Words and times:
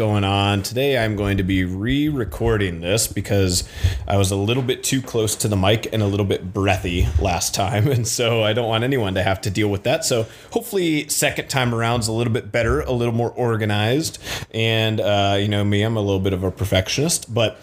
going 0.00 0.24
on? 0.24 0.59
Today 0.70 0.96
I'm 0.96 1.16
going 1.16 1.38
to 1.38 1.42
be 1.42 1.64
re 1.64 2.08
recording 2.08 2.80
this 2.80 3.08
because 3.08 3.68
I 4.06 4.16
was 4.16 4.30
a 4.30 4.36
little 4.36 4.62
bit 4.62 4.84
too 4.84 5.02
close 5.02 5.34
to 5.34 5.48
the 5.48 5.56
mic 5.56 5.92
and 5.92 6.00
a 6.00 6.06
little 6.06 6.24
bit 6.24 6.52
breathy 6.52 7.08
last 7.20 7.56
time. 7.56 7.88
And 8.00 8.06
so 8.06 8.44
I 8.44 8.52
don't 8.52 8.68
want 8.68 8.84
anyone 8.84 9.14
to 9.14 9.22
have 9.24 9.40
to 9.40 9.50
deal 9.50 9.68
with 9.68 9.82
that. 9.82 10.04
So 10.04 10.26
hopefully, 10.52 11.08
second 11.08 11.48
time 11.48 11.74
around 11.74 12.00
is 12.00 12.08
a 12.08 12.12
little 12.12 12.32
bit 12.32 12.52
better, 12.52 12.82
a 12.82 12.92
little 12.92 13.12
more 13.12 13.32
organized. 13.32 14.18
And, 14.54 15.00
uh, 15.00 15.38
you 15.40 15.48
know, 15.48 15.64
me, 15.64 15.82
I'm 15.82 15.96
a 15.96 16.00
little 16.00 16.20
bit 16.20 16.32
of 16.32 16.44
a 16.44 16.52
perfectionist. 16.52 17.34
But 17.34 17.56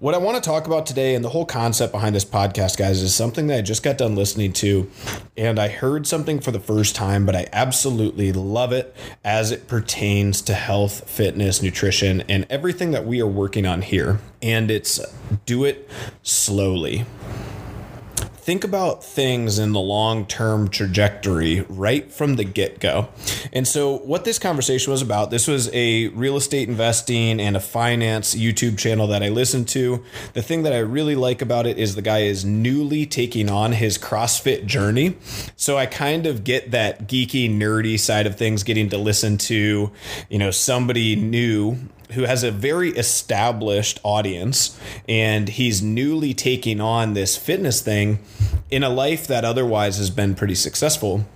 what 0.00 0.14
I 0.16 0.18
want 0.18 0.42
to 0.42 0.46
talk 0.46 0.66
about 0.66 0.84
today 0.84 1.14
and 1.14 1.24
the 1.24 1.28
whole 1.28 1.46
concept 1.46 1.92
behind 1.92 2.16
this 2.16 2.24
podcast, 2.24 2.76
guys, 2.76 3.00
is 3.00 3.14
something 3.14 3.46
that 3.46 3.58
I 3.58 3.62
just 3.62 3.84
got 3.84 3.98
done 3.98 4.16
listening 4.16 4.52
to. 4.54 4.90
And 5.36 5.60
I 5.60 5.68
heard 5.68 6.08
something 6.08 6.40
for 6.40 6.50
the 6.50 6.60
first 6.60 6.96
time, 6.96 7.24
but 7.24 7.36
I 7.36 7.46
absolutely 7.52 8.32
love 8.32 8.72
it 8.72 8.96
as 9.24 9.52
it 9.52 9.68
pertains 9.68 10.42
to 10.42 10.54
health, 10.54 11.08
fitness, 11.08 11.62
nutrition, 11.62 12.22
and 12.22 12.47
everything 12.50 12.90
that 12.92 13.06
we 13.06 13.20
are 13.20 13.26
working 13.26 13.66
on 13.66 13.82
here. 13.82 14.20
And 14.42 14.70
it's 14.70 15.00
do 15.46 15.64
it 15.64 15.88
slowly 16.22 17.04
think 18.48 18.64
about 18.64 19.04
things 19.04 19.58
in 19.58 19.74
the 19.74 19.80
long 19.80 20.24
term 20.24 20.70
trajectory 20.70 21.60
right 21.68 22.10
from 22.10 22.36
the 22.36 22.44
get 22.44 22.80
go. 22.80 23.06
And 23.52 23.68
so, 23.68 23.98
what 23.98 24.24
this 24.24 24.38
conversation 24.38 24.90
was 24.90 25.02
about 25.02 25.30
this 25.30 25.46
was 25.46 25.68
a 25.74 26.08
real 26.08 26.34
estate 26.34 26.66
investing 26.66 27.40
and 27.40 27.58
a 27.58 27.60
finance 27.60 28.34
YouTube 28.34 28.78
channel 28.78 29.06
that 29.08 29.22
I 29.22 29.28
listened 29.28 29.68
to. 29.68 30.02
The 30.32 30.40
thing 30.40 30.62
that 30.62 30.72
I 30.72 30.78
really 30.78 31.14
like 31.14 31.42
about 31.42 31.66
it 31.66 31.76
is 31.76 31.94
the 31.94 32.00
guy 32.00 32.20
is 32.20 32.42
newly 32.42 33.04
taking 33.04 33.50
on 33.50 33.72
his 33.72 33.98
CrossFit 33.98 34.64
journey. 34.64 35.18
So, 35.56 35.76
I 35.76 35.84
kind 35.84 36.26
of 36.26 36.42
get 36.42 36.70
that 36.70 37.06
geeky, 37.06 37.54
nerdy 37.54 38.00
side 38.00 38.26
of 38.26 38.36
things 38.36 38.62
getting 38.62 38.88
to 38.88 38.96
listen 38.96 39.36
to, 39.36 39.92
you 40.30 40.38
know, 40.38 40.50
somebody 40.50 41.16
new 41.16 41.76
who 42.12 42.22
has 42.22 42.42
a 42.42 42.50
very 42.50 42.90
established 42.90 44.00
audience 44.02 44.78
and 45.08 45.48
he's 45.48 45.82
newly 45.82 46.34
taking 46.34 46.80
on 46.80 47.14
this 47.14 47.36
fitness 47.36 47.80
thing 47.80 48.18
in 48.70 48.82
a 48.82 48.88
life 48.88 49.26
that 49.26 49.44
otherwise 49.44 49.98
has 49.98 50.10
been 50.10 50.34
pretty 50.34 50.54
successful. 50.54 51.26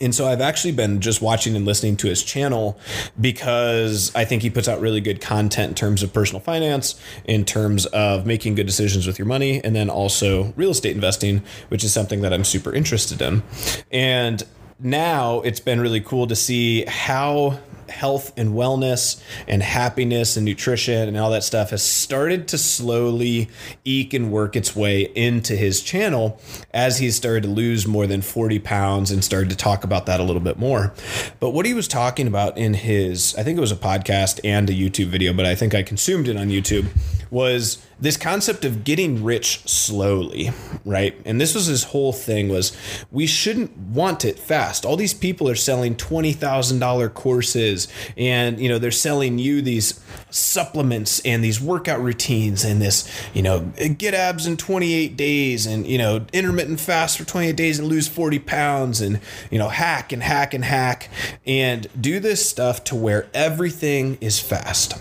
And 0.00 0.12
so 0.12 0.26
I've 0.26 0.40
actually 0.40 0.72
been 0.72 1.00
just 1.00 1.22
watching 1.22 1.54
and 1.54 1.64
listening 1.64 1.96
to 1.98 2.08
his 2.08 2.22
channel 2.22 2.78
because 3.20 4.12
I 4.14 4.24
think 4.24 4.42
he 4.42 4.50
puts 4.50 4.66
out 4.66 4.80
really 4.80 5.00
good 5.00 5.20
content 5.20 5.68
in 5.68 5.74
terms 5.76 6.02
of 6.02 6.12
personal 6.12 6.40
finance, 6.40 7.00
in 7.24 7.44
terms 7.44 7.86
of 7.86 8.26
making 8.26 8.56
good 8.56 8.66
decisions 8.66 9.06
with 9.06 9.18
your 9.18 9.26
money, 9.26 9.62
and 9.62 9.74
then 9.74 9.88
also 9.88 10.52
real 10.56 10.70
estate 10.70 10.94
investing, 10.94 11.42
which 11.68 11.84
is 11.84 11.92
something 11.92 12.22
that 12.22 12.32
I'm 12.32 12.44
super 12.44 12.72
interested 12.72 13.22
in. 13.22 13.44
And 13.92 14.42
now 14.80 15.42
it's 15.42 15.60
been 15.60 15.80
really 15.80 16.00
cool 16.00 16.26
to 16.26 16.34
see 16.34 16.84
how 16.86 17.60
health 17.90 18.32
and 18.36 18.50
wellness 18.50 19.20
and 19.46 19.62
happiness 19.62 20.36
and 20.36 20.44
nutrition 20.44 21.08
and 21.08 21.16
all 21.16 21.30
that 21.30 21.44
stuff 21.44 21.70
has 21.70 21.82
started 21.82 22.48
to 22.48 22.58
slowly 22.58 23.48
eke 23.84 24.14
and 24.14 24.30
work 24.30 24.56
its 24.56 24.74
way 24.74 25.02
into 25.14 25.56
his 25.56 25.82
channel 25.82 26.40
as 26.72 26.98
he 26.98 27.10
started 27.10 27.44
to 27.44 27.48
lose 27.48 27.86
more 27.86 28.06
than 28.06 28.22
40 28.22 28.58
pounds 28.60 29.10
and 29.10 29.24
started 29.24 29.50
to 29.50 29.56
talk 29.56 29.84
about 29.84 30.06
that 30.06 30.20
a 30.20 30.22
little 30.22 30.42
bit 30.42 30.58
more. 30.58 30.92
But 31.40 31.50
what 31.50 31.66
he 31.66 31.74
was 31.74 31.88
talking 31.88 32.26
about 32.26 32.56
in 32.58 32.74
his, 32.74 33.34
I 33.36 33.42
think 33.42 33.56
it 33.58 33.60
was 33.60 33.72
a 33.72 33.76
podcast 33.76 34.40
and 34.44 34.68
a 34.68 34.72
YouTube 34.72 35.06
video, 35.06 35.32
but 35.32 35.46
I 35.46 35.54
think 35.54 35.74
I 35.74 35.82
consumed 35.82 36.28
it 36.28 36.36
on 36.36 36.48
YouTube, 36.48 36.86
was 37.34 37.84
this 38.00 38.16
concept 38.16 38.64
of 38.64 38.84
getting 38.84 39.24
rich 39.24 39.68
slowly, 39.68 40.52
right? 40.84 41.20
And 41.24 41.40
this 41.40 41.52
was 41.52 41.66
his 41.66 41.84
whole 41.84 42.12
thing 42.12 42.48
was 42.48 42.76
we 43.10 43.26
shouldn't 43.26 43.76
want 43.76 44.24
it 44.24 44.38
fast. 44.38 44.86
All 44.86 44.96
these 44.96 45.12
people 45.12 45.48
are 45.48 45.56
selling 45.56 45.96
$20,000 45.96 47.12
courses 47.12 47.88
and 48.16 48.60
you 48.60 48.68
know 48.68 48.78
they're 48.78 48.92
selling 48.92 49.38
you 49.38 49.62
these 49.62 50.00
supplements 50.30 51.20
and 51.24 51.42
these 51.42 51.60
workout 51.60 52.00
routines 52.00 52.64
and 52.64 52.80
this, 52.80 53.10
you 53.34 53.42
know, 53.42 53.72
get 53.98 54.14
abs 54.14 54.46
in 54.46 54.56
28 54.56 55.16
days 55.16 55.66
and 55.66 55.86
you 55.88 55.98
know, 55.98 56.24
intermittent 56.32 56.78
fast 56.78 57.18
for 57.18 57.24
28 57.24 57.56
days 57.56 57.80
and 57.80 57.88
lose 57.88 58.06
40 58.06 58.38
pounds 58.38 59.00
and 59.00 59.20
you 59.50 59.58
know, 59.58 59.68
hack 59.68 60.12
and 60.12 60.22
hack 60.22 60.54
and 60.54 60.64
hack 60.64 61.10
and 61.44 61.88
do 62.00 62.20
this 62.20 62.48
stuff 62.48 62.84
to 62.84 62.94
where 62.94 63.26
everything 63.34 64.18
is 64.20 64.38
fast. 64.38 64.94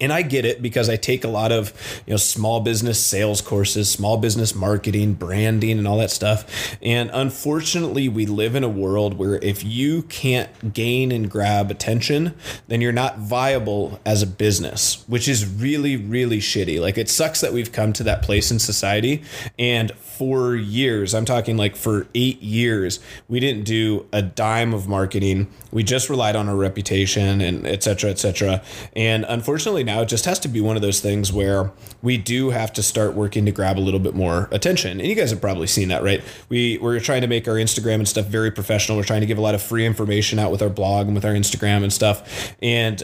And 0.00 0.12
I 0.12 0.22
get 0.22 0.44
it 0.44 0.62
because 0.62 0.88
I 0.88 0.96
take 0.96 1.24
a 1.24 1.28
lot 1.28 1.52
of, 1.52 1.72
you 2.06 2.12
know, 2.12 2.16
small 2.16 2.60
business 2.60 3.02
sales 3.02 3.40
courses, 3.40 3.90
small 3.90 4.16
business 4.16 4.54
marketing, 4.54 5.14
branding 5.14 5.78
and 5.78 5.86
all 5.86 5.98
that 5.98 6.10
stuff. 6.10 6.76
And 6.82 7.10
unfortunately, 7.12 8.08
we 8.08 8.26
live 8.26 8.54
in 8.54 8.64
a 8.64 8.68
world 8.68 9.14
where 9.14 9.36
if 9.36 9.64
you 9.64 10.02
can't 10.02 10.72
gain 10.72 11.12
and 11.12 11.30
grab 11.30 11.70
attention, 11.70 12.34
then 12.68 12.80
you're 12.80 12.92
not 12.92 13.18
viable 13.18 14.00
as 14.04 14.22
a 14.22 14.26
business, 14.26 15.04
which 15.06 15.28
is 15.28 15.46
really 15.46 15.96
really 15.96 16.38
shitty. 16.38 16.80
Like 16.80 16.98
it 16.98 17.08
sucks 17.08 17.40
that 17.40 17.52
we've 17.52 17.72
come 17.72 17.92
to 17.94 18.02
that 18.04 18.22
place 18.22 18.50
in 18.50 18.58
society 18.58 19.22
and 19.58 19.92
for 20.16 20.56
years, 20.56 21.14
I'm 21.14 21.26
talking 21.26 21.56
like 21.58 21.76
for 21.76 22.06
8 22.14 22.40
years, 22.40 23.00
we 23.28 23.38
didn't 23.38 23.64
do 23.64 24.06
a 24.12 24.22
dime 24.22 24.72
of 24.72 24.88
marketing. 24.88 25.48
We 25.76 25.82
just 25.82 26.08
relied 26.08 26.36
on 26.36 26.48
our 26.48 26.56
reputation 26.56 27.42
and 27.42 27.66
et 27.66 27.82
cetera, 27.82 28.08
et 28.08 28.18
cetera. 28.18 28.62
And 28.94 29.26
unfortunately 29.28 29.84
now 29.84 30.00
it 30.00 30.06
just 30.06 30.24
has 30.24 30.38
to 30.38 30.48
be 30.48 30.62
one 30.62 30.74
of 30.74 30.80
those 30.80 31.00
things 31.00 31.34
where 31.34 31.70
we 32.00 32.16
do 32.16 32.48
have 32.48 32.72
to 32.72 32.82
start 32.82 33.12
working 33.12 33.44
to 33.44 33.52
grab 33.52 33.76
a 33.76 33.80
little 33.80 34.00
bit 34.00 34.14
more 34.14 34.48
attention. 34.52 35.00
And 35.00 35.06
you 35.06 35.14
guys 35.14 35.28
have 35.32 35.42
probably 35.42 35.66
seen 35.66 35.88
that, 35.88 36.02
right? 36.02 36.24
We 36.48 36.78
we're 36.78 36.98
trying 36.98 37.20
to 37.20 37.26
make 37.26 37.46
our 37.46 37.56
Instagram 37.56 37.96
and 37.96 38.08
stuff 38.08 38.24
very 38.24 38.50
professional. 38.50 38.96
We're 38.96 39.04
trying 39.04 39.20
to 39.20 39.26
give 39.26 39.36
a 39.36 39.42
lot 39.42 39.54
of 39.54 39.60
free 39.60 39.84
information 39.84 40.38
out 40.38 40.50
with 40.50 40.62
our 40.62 40.70
blog 40.70 41.08
and 41.08 41.14
with 41.14 41.26
our 41.26 41.34
Instagram 41.34 41.82
and 41.82 41.92
stuff. 41.92 42.54
And 42.62 43.02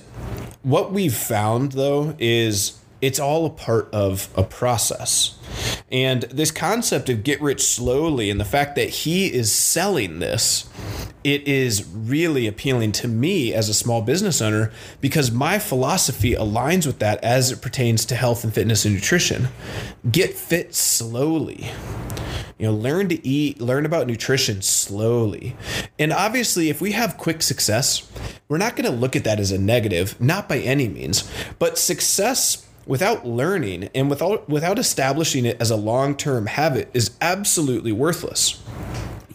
what 0.63 0.93
we've 0.93 1.15
found 1.15 1.73
though 1.73 2.17
is 2.19 2.79
it's 3.03 3.21
all 3.21 3.45
a 3.45 3.51
part 3.51 3.91
of 3.93 4.31
a 4.35 4.45
process. 4.45 5.37
And 5.93 6.23
this 6.23 6.51
concept 6.51 7.11
of 7.11 7.23
get 7.23 7.43
rich 7.43 7.63
slowly 7.63 8.31
and 8.31 8.41
the 8.41 8.47
fact 8.47 8.77
that 8.77 8.89
he 8.89 9.31
is 9.31 9.53
selling 9.53 10.21
this, 10.21 10.67
it 11.23 11.47
is 11.47 11.87
really 11.95 12.47
appealing 12.47 12.93
to 12.93 13.09
me 13.09 13.53
as 13.53 13.69
a 13.69 13.75
small 13.75 14.01
business 14.01 14.41
owner 14.41 14.73
because 15.03 15.31
my 15.31 15.59
philosophy 15.59 16.33
aligns 16.33 16.87
with 16.87 16.99
that 17.01 17.23
as 17.23 17.53
it 17.53 17.61
pertains 17.61 18.07
to 18.07 18.17
health 18.17 18.43
and 18.43 18.55
fitness 18.55 18.87
and 18.87 18.95
nutrition. 18.95 19.49
Get 20.11 20.33
fit 20.33 20.75
slowly. 20.75 21.71
You 22.59 22.69
know, 22.69 22.75
learn 22.75 23.09
to 23.09 23.27
eat, 23.27 23.61
learn 23.61 23.85
about 23.85 24.07
nutrition 24.07 24.63
slowly. 24.63 25.57
And 25.99 26.13
obviously, 26.13 26.71
if 26.71 26.81
we 26.81 26.93
have 26.93 27.19
quick 27.19 27.43
success, 27.43 28.11
we're 28.49 28.59
not 28.59 28.77
going 28.77 28.91
to 28.91 28.97
look 28.97 29.15
at 29.15 29.25
that 29.25 29.41
as 29.41 29.53
a 29.53 29.59
negative, 29.59 30.19
not 30.21 30.49
by 30.49 30.59
any 30.59 30.89
means. 30.89 31.31
But 31.59 31.77
success 31.77 32.67
without 32.87 33.27
learning 33.27 33.89
and 33.95 34.11
without 34.11 34.49
without 34.49 34.79
establishing 34.79 35.45
it 35.45 35.57
as 35.61 35.71
a 35.71 35.77
long-term 35.77 36.47
habit 36.47 36.91
is 36.93 37.17
absolutely 37.21 37.93
worthless. 37.93 38.63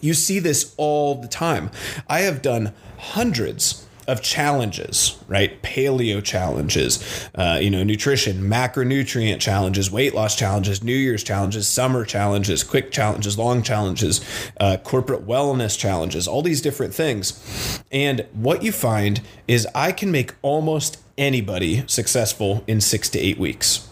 You 0.00 0.14
see 0.14 0.38
this 0.38 0.74
all 0.76 1.16
the 1.16 1.28
time. 1.28 1.70
I 2.08 2.20
have 2.20 2.42
done 2.42 2.72
hundreds 2.98 3.84
of 4.08 4.22
challenges, 4.22 5.18
right? 5.28 5.62
Paleo 5.62 6.24
challenges, 6.24 7.28
uh, 7.34 7.58
you 7.60 7.68
know, 7.68 7.84
nutrition, 7.84 8.40
macronutrient 8.40 9.38
challenges, 9.38 9.90
weight 9.90 10.14
loss 10.14 10.34
challenges, 10.34 10.82
New 10.82 10.96
Year's 10.96 11.22
challenges, 11.22 11.68
summer 11.68 12.06
challenges, 12.06 12.64
quick 12.64 12.90
challenges, 12.90 13.36
long 13.36 13.62
challenges, 13.62 14.24
uh, 14.58 14.78
corporate 14.78 15.26
wellness 15.26 15.78
challenges, 15.78 16.26
all 16.26 16.40
these 16.40 16.62
different 16.62 16.94
things. 16.94 17.82
And 17.92 18.26
what 18.32 18.62
you 18.62 18.72
find 18.72 19.20
is 19.46 19.68
I 19.74 19.92
can 19.92 20.10
make 20.10 20.34
almost 20.40 20.96
anybody 21.18 21.84
successful 21.86 22.64
in 22.66 22.80
six 22.80 23.10
to 23.10 23.18
eight 23.18 23.38
weeks. 23.38 23.86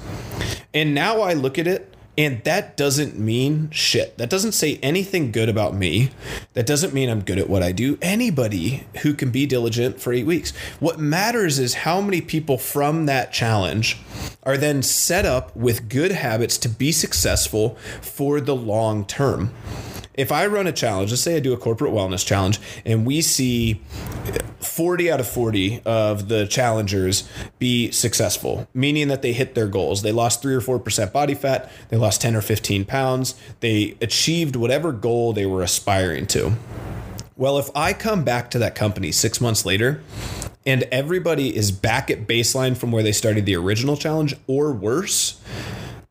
And 0.72 0.94
now 0.94 1.20
I 1.20 1.34
look 1.34 1.58
at 1.58 1.66
it 1.66 1.92
and 2.18 2.42
that 2.44 2.76
doesn't 2.76 3.18
mean 3.18 3.68
shit. 3.70 4.16
That 4.16 4.30
doesn't 4.30 4.52
say 4.52 4.78
anything 4.82 5.32
good 5.32 5.50
about 5.50 5.74
me. 5.74 6.10
That 6.54 6.66
doesn't 6.66 6.94
mean 6.94 7.10
I'm 7.10 7.20
good 7.20 7.38
at 7.38 7.50
what 7.50 7.62
I 7.62 7.72
do. 7.72 7.98
Anybody 8.00 8.86
who 9.02 9.12
can 9.12 9.30
be 9.30 9.44
diligent 9.44 10.00
for 10.00 10.12
eight 10.12 10.24
weeks. 10.24 10.52
What 10.80 10.98
matters 10.98 11.58
is 11.58 11.74
how 11.74 12.00
many 12.00 12.22
people 12.22 12.56
from 12.56 13.04
that 13.06 13.32
challenge 13.32 13.98
are 14.44 14.56
then 14.56 14.82
set 14.82 15.26
up 15.26 15.54
with 15.54 15.90
good 15.90 16.12
habits 16.12 16.56
to 16.58 16.68
be 16.70 16.90
successful 16.90 17.76
for 18.00 18.40
the 18.40 18.56
long 18.56 19.04
term 19.04 19.52
if 20.16 20.32
I 20.32 20.46
run 20.46 20.66
a 20.66 20.72
challenge, 20.72 21.10
let's 21.10 21.22
say 21.22 21.36
I 21.36 21.40
do 21.40 21.52
a 21.52 21.56
corporate 21.56 21.92
wellness 21.92 22.26
challenge, 22.26 22.58
and 22.84 23.06
we 23.06 23.20
see 23.20 23.80
40 24.60 25.10
out 25.10 25.20
of 25.20 25.28
40 25.28 25.82
of 25.84 26.28
the 26.28 26.46
challengers 26.46 27.28
be 27.58 27.90
successful, 27.90 28.68
meaning 28.74 29.08
that 29.08 29.22
they 29.22 29.32
hit 29.32 29.54
their 29.54 29.68
goals. 29.68 30.02
They 30.02 30.12
lost 30.12 30.42
3 30.42 30.54
or 30.54 30.60
4% 30.60 31.12
body 31.12 31.34
fat, 31.34 31.70
they 31.88 31.96
lost 31.96 32.20
10 32.20 32.34
or 32.36 32.40
15 32.40 32.84
pounds, 32.84 33.34
they 33.60 33.96
achieved 34.00 34.56
whatever 34.56 34.92
goal 34.92 35.32
they 35.32 35.46
were 35.46 35.62
aspiring 35.62 36.26
to. 36.28 36.52
Well, 37.36 37.58
if 37.58 37.70
I 37.74 37.92
come 37.92 38.24
back 38.24 38.50
to 38.52 38.58
that 38.60 38.74
company 38.74 39.12
six 39.12 39.40
months 39.42 39.66
later 39.66 40.00
and 40.64 40.84
everybody 40.84 41.54
is 41.54 41.70
back 41.70 42.10
at 42.10 42.26
baseline 42.26 42.76
from 42.76 42.90
where 42.90 43.02
they 43.02 43.12
started 43.12 43.44
the 43.44 43.56
original 43.56 43.96
challenge 43.96 44.34
or 44.46 44.72
worse, 44.72 45.38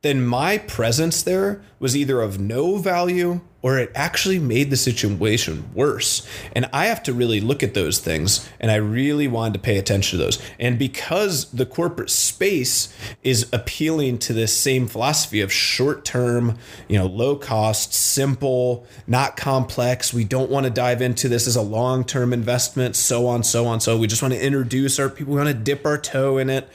then 0.04 0.24
my 0.24 0.60
presence 0.60 1.24
there 1.24 1.64
was 1.80 1.98
either 1.98 2.22
of 2.22 2.40
no 2.40 2.78
value 2.78 3.42
or 3.66 3.80
it 3.80 3.92
actually 3.96 4.38
made 4.38 4.70
the 4.70 4.78
situation 4.78 5.68
worse. 5.74 6.24
And 6.52 6.70
I 6.72 6.86
have 6.86 7.02
to 7.02 7.14
really 7.14 7.42
look 7.42 7.64
at 7.64 7.74
those 7.74 7.98
things 7.98 8.48
and 8.60 8.70
I 8.70 8.76
really 8.76 9.28
wanted 9.28 9.56
to 9.56 9.60
pay 9.60 9.80
attention 9.80 10.20
to 10.20 10.24
those. 10.24 10.40
And 10.60 10.78
because 10.78 11.50
the 11.50 11.66
corporate 11.66 12.12
space 12.12 12.96
is 13.24 13.50
appealing 13.52 14.20
to 14.20 14.34
this 14.34 14.56
same 14.56 14.86
philosophy 14.86 15.42
of 15.42 15.52
short 15.52 16.06
term, 16.06 16.60
you 16.88 17.00
know, 17.00 17.08
low 17.08 17.38
cost, 17.38 17.92
simple, 17.92 18.86
not 19.08 19.36
complex, 19.36 20.14
we 20.14 20.26
don't 20.26 20.52
want 20.52 20.66
to 20.66 20.70
dive 20.70 21.02
into 21.02 21.28
this 21.28 21.48
as 21.48 21.56
a 21.56 21.64
long 21.64 22.04
term 22.04 22.34
investment, 22.34 22.96
so 22.96 23.26
on, 23.26 23.42
so 23.42 23.66
on. 23.66 23.80
So 23.80 23.98
we 23.98 24.06
just 24.06 24.22
want 24.22 24.36
to 24.36 24.46
introduce 24.46 25.00
our 25.00 25.10
people, 25.10 25.34
we 25.34 25.42
want 25.42 25.50
to 25.50 25.56
dip 25.56 25.88
our 25.88 25.98
toe 25.98 26.38
in 26.38 26.52
it. 26.52 26.70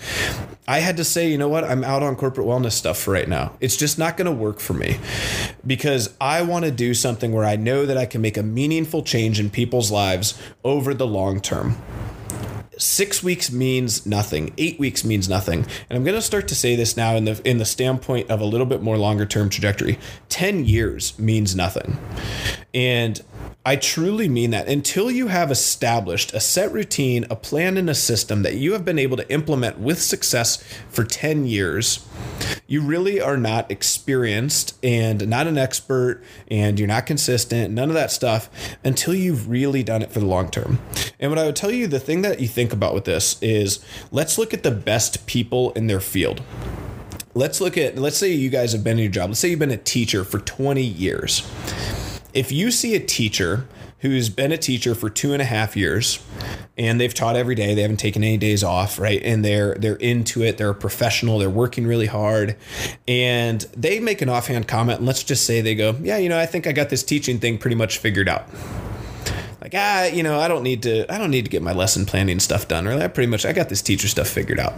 I 0.66 0.80
had 0.80 0.96
to 0.96 1.04
say, 1.04 1.30
you 1.30 1.38
know 1.38 1.48
what, 1.48 1.62
I'm 1.62 1.84
out 1.84 2.02
on 2.02 2.16
corporate 2.16 2.48
wellness 2.48 2.72
stuff 2.72 2.98
for 2.98 3.12
right 3.12 3.28
now. 3.28 3.56
It's 3.60 3.76
just 3.76 3.96
not 3.96 4.16
going 4.16 4.26
to 4.26 4.32
work 4.32 4.58
for 4.58 4.74
me 4.74 4.98
because 5.64 6.12
I 6.20 6.42
want 6.42 6.64
to 6.64 6.79
do 6.80 6.94
something 6.94 7.32
where 7.32 7.44
I 7.44 7.56
know 7.56 7.84
that 7.84 7.98
I 7.98 8.06
can 8.06 8.22
make 8.22 8.38
a 8.38 8.42
meaningful 8.42 9.02
change 9.02 9.38
in 9.38 9.50
people's 9.50 9.90
lives 9.90 10.40
over 10.64 10.94
the 10.94 11.06
long 11.06 11.38
term 11.38 11.76
six 12.80 13.22
weeks 13.22 13.52
means 13.52 14.06
nothing 14.06 14.52
eight 14.58 14.78
weeks 14.78 15.04
means 15.04 15.28
nothing 15.28 15.60
and 15.88 15.96
i'm 15.96 16.04
going 16.04 16.14
to 16.14 16.22
start 16.22 16.48
to 16.48 16.54
say 16.54 16.74
this 16.74 16.96
now 16.96 17.14
in 17.14 17.24
the 17.24 17.40
in 17.44 17.58
the 17.58 17.64
standpoint 17.64 18.30
of 18.30 18.40
a 18.40 18.44
little 18.44 18.66
bit 18.66 18.82
more 18.82 18.96
longer 18.96 19.26
term 19.26 19.48
trajectory 19.48 19.98
10 20.28 20.64
years 20.64 21.18
means 21.18 21.54
nothing 21.54 21.98
and 22.72 23.20
I 23.64 23.76
truly 23.76 24.26
mean 24.26 24.52
that. 24.52 24.68
Until 24.68 25.10
you 25.10 25.26
have 25.26 25.50
established 25.50 26.32
a 26.32 26.40
set 26.40 26.72
routine, 26.72 27.26
a 27.28 27.36
plan, 27.36 27.76
and 27.76 27.90
a 27.90 27.94
system 27.94 28.42
that 28.42 28.54
you 28.54 28.72
have 28.72 28.86
been 28.86 28.98
able 28.98 29.18
to 29.18 29.30
implement 29.30 29.78
with 29.78 30.00
success 30.00 30.56
for 30.88 31.04
10 31.04 31.44
years, 31.46 32.06
you 32.66 32.80
really 32.80 33.20
are 33.20 33.36
not 33.36 33.70
experienced 33.70 34.78
and 34.82 35.28
not 35.28 35.46
an 35.46 35.58
expert, 35.58 36.22
and 36.48 36.78
you're 36.78 36.88
not 36.88 37.04
consistent, 37.04 37.74
none 37.74 37.90
of 37.90 37.94
that 37.94 38.10
stuff 38.10 38.48
until 38.82 39.14
you've 39.14 39.50
really 39.50 39.82
done 39.82 40.00
it 40.00 40.10
for 40.10 40.20
the 40.20 40.26
long 40.26 40.50
term. 40.50 40.78
And 41.18 41.30
what 41.30 41.38
I 41.38 41.44
would 41.44 41.56
tell 41.56 41.70
you, 41.70 41.86
the 41.86 42.00
thing 42.00 42.22
that 42.22 42.40
you 42.40 42.48
think 42.48 42.69
about 42.72 42.94
with 42.94 43.04
this 43.04 43.40
is 43.42 43.84
let's 44.10 44.38
look 44.38 44.54
at 44.54 44.62
the 44.62 44.70
best 44.70 45.26
people 45.26 45.72
in 45.72 45.86
their 45.86 46.00
field. 46.00 46.42
Let's 47.34 47.60
look 47.60 47.78
at 47.78 47.96
let's 47.96 48.16
say 48.16 48.32
you 48.32 48.50
guys 48.50 48.72
have 48.72 48.82
been 48.82 48.98
in 48.98 49.04
your 49.04 49.12
job. 49.12 49.30
Let's 49.30 49.40
say 49.40 49.50
you've 49.50 49.58
been 49.58 49.70
a 49.70 49.76
teacher 49.76 50.24
for 50.24 50.38
20 50.38 50.82
years. 50.82 51.48
If 52.32 52.52
you 52.52 52.70
see 52.70 52.94
a 52.94 53.00
teacher 53.00 53.66
who's 54.00 54.28
been 54.28 54.50
a 54.52 54.56
teacher 54.56 54.94
for 54.94 55.10
two 55.10 55.32
and 55.32 55.42
a 55.42 55.44
half 55.44 55.76
years 55.76 56.24
and 56.78 57.00
they've 57.00 57.12
taught 57.12 57.36
every 57.36 57.54
day 57.54 57.74
they 57.74 57.82
haven't 57.82 57.98
taken 57.98 58.24
any 58.24 58.36
days 58.36 58.64
off 58.64 58.98
right 58.98 59.22
and 59.22 59.44
they're 59.44 59.74
they're 59.74 59.96
into 59.96 60.42
it 60.42 60.56
they're 60.56 60.70
a 60.70 60.74
professional 60.74 61.38
they're 61.38 61.50
working 61.50 61.86
really 61.86 62.06
hard 62.06 62.56
and 63.06 63.60
they 63.76 64.00
make 64.00 64.22
an 64.22 64.28
offhand 64.28 64.66
comment 64.66 64.98
and 64.98 65.06
let's 65.06 65.22
just 65.22 65.44
say 65.44 65.60
they 65.60 65.74
go 65.74 65.94
yeah 66.00 66.16
you 66.16 66.28
know 66.28 66.38
i 66.38 66.46
think 66.46 66.66
i 66.66 66.72
got 66.72 66.88
this 66.88 67.02
teaching 67.02 67.38
thing 67.38 67.58
pretty 67.58 67.76
much 67.76 67.98
figured 67.98 68.28
out 68.28 68.46
like 69.60 69.74
ah 69.74 70.04
you 70.04 70.22
know 70.22 70.38
i 70.38 70.48
don't 70.48 70.62
need 70.62 70.82
to 70.82 71.10
i 71.12 71.18
don't 71.18 71.30
need 71.30 71.44
to 71.44 71.50
get 71.50 71.62
my 71.62 71.72
lesson 71.72 72.06
planning 72.06 72.40
stuff 72.40 72.68
done 72.68 72.86
or 72.86 72.96
that 72.96 73.14
pretty 73.14 73.30
much 73.30 73.44
i 73.44 73.52
got 73.52 73.68
this 73.68 73.82
teacher 73.82 74.08
stuff 74.08 74.28
figured 74.28 74.60
out 74.60 74.74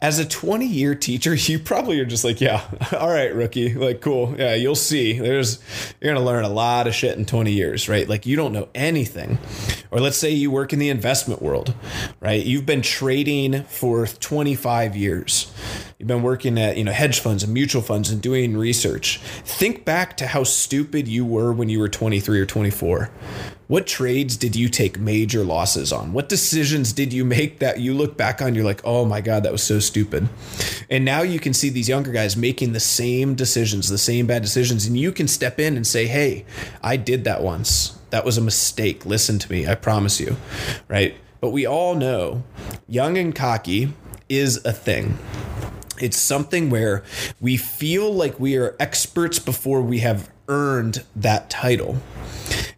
as 0.00 0.20
a 0.20 0.24
20 0.24 0.64
year 0.64 0.94
teacher, 0.94 1.34
you 1.34 1.58
probably 1.58 1.98
are 2.00 2.04
just 2.04 2.24
like, 2.24 2.40
yeah, 2.40 2.62
all 2.98 3.08
right, 3.08 3.34
rookie, 3.34 3.74
like, 3.74 4.00
cool. 4.00 4.34
Yeah, 4.38 4.54
you'll 4.54 4.74
see. 4.74 5.18
There's, 5.18 5.60
you're 6.00 6.14
to 6.14 6.20
learn 6.20 6.44
a 6.44 6.48
lot 6.48 6.86
of 6.86 6.94
shit 6.94 7.18
in 7.18 7.24
20 7.24 7.52
years, 7.52 7.88
right? 7.88 8.08
Like, 8.08 8.26
you 8.26 8.36
don't 8.36 8.52
know 8.52 8.68
anything. 8.74 9.38
Or 9.90 10.00
let's 10.00 10.16
say 10.16 10.30
you 10.30 10.50
work 10.50 10.72
in 10.72 10.78
the 10.78 10.90
investment 10.90 11.42
world, 11.42 11.74
right? 12.20 12.44
You've 12.44 12.66
been 12.66 12.82
trading 12.82 13.64
for 13.64 14.06
25 14.06 14.96
years. 14.96 15.52
You've 15.98 16.08
been 16.08 16.22
working 16.22 16.58
at, 16.58 16.76
you 16.76 16.84
know, 16.84 16.92
hedge 16.92 17.20
funds 17.20 17.42
and 17.42 17.52
mutual 17.52 17.82
funds 17.82 18.10
and 18.10 18.22
doing 18.22 18.56
research. 18.56 19.18
Think 19.18 19.84
back 19.84 20.16
to 20.18 20.26
how 20.28 20.44
stupid 20.44 21.08
you 21.08 21.24
were 21.24 21.52
when 21.52 21.68
you 21.68 21.80
were 21.80 21.88
23 21.88 22.38
or 22.38 22.46
24 22.46 23.10
what 23.68 23.86
trades 23.86 24.36
did 24.36 24.56
you 24.56 24.68
take 24.68 24.98
major 24.98 25.44
losses 25.44 25.92
on? 25.92 26.14
What 26.14 26.30
decisions 26.30 26.94
did 26.94 27.12
you 27.12 27.22
make 27.22 27.58
that 27.58 27.80
you 27.80 27.92
look 27.92 28.16
back 28.16 28.40
on? 28.40 28.54
You're 28.54 28.64
like, 28.64 28.80
oh 28.82 29.04
my 29.04 29.20
God, 29.20 29.42
that 29.42 29.52
was 29.52 29.62
so 29.62 29.78
stupid. 29.78 30.28
And 30.88 31.04
now 31.04 31.20
you 31.20 31.38
can 31.38 31.52
see 31.52 31.68
these 31.68 31.88
younger 31.88 32.10
guys 32.10 32.34
making 32.34 32.72
the 32.72 32.80
same 32.80 33.34
decisions, 33.34 33.90
the 33.90 33.98
same 33.98 34.26
bad 34.26 34.40
decisions. 34.40 34.86
And 34.86 34.96
you 34.96 35.12
can 35.12 35.28
step 35.28 35.60
in 35.60 35.76
and 35.76 35.86
say, 35.86 36.06
hey, 36.06 36.46
I 36.82 36.96
did 36.96 37.24
that 37.24 37.42
once. 37.42 37.98
That 38.08 38.24
was 38.24 38.38
a 38.38 38.40
mistake. 38.40 39.04
Listen 39.04 39.38
to 39.38 39.52
me. 39.52 39.66
I 39.66 39.74
promise 39.74 40.18
you. 40.18 40.36
Right. 40.88 41.14
But 41.40 41.50
we 41.50 41.66
all 41.66 41.94
know 41.94 42.44
young 42.88 43.18
and 43.18 43.34
cocky 43.34 43.92
is 44.30 44.64
a 44.64 44.72
thing. 44.72 45.18
It's 46.00 46.16
something 46.16 46.70
where 46.70 47.04
we 47.38 47.58
feel 47.58 48.10
like 48.12 48.40
we 48.40 48.56
are 48.56 48.76
experts 48.80 49.38
before 49.38 49.82
we 49.82 49.98
have 49.98 50.30
earned 50.48 51.04
that 51.14 51.50
title. 51.50 51.98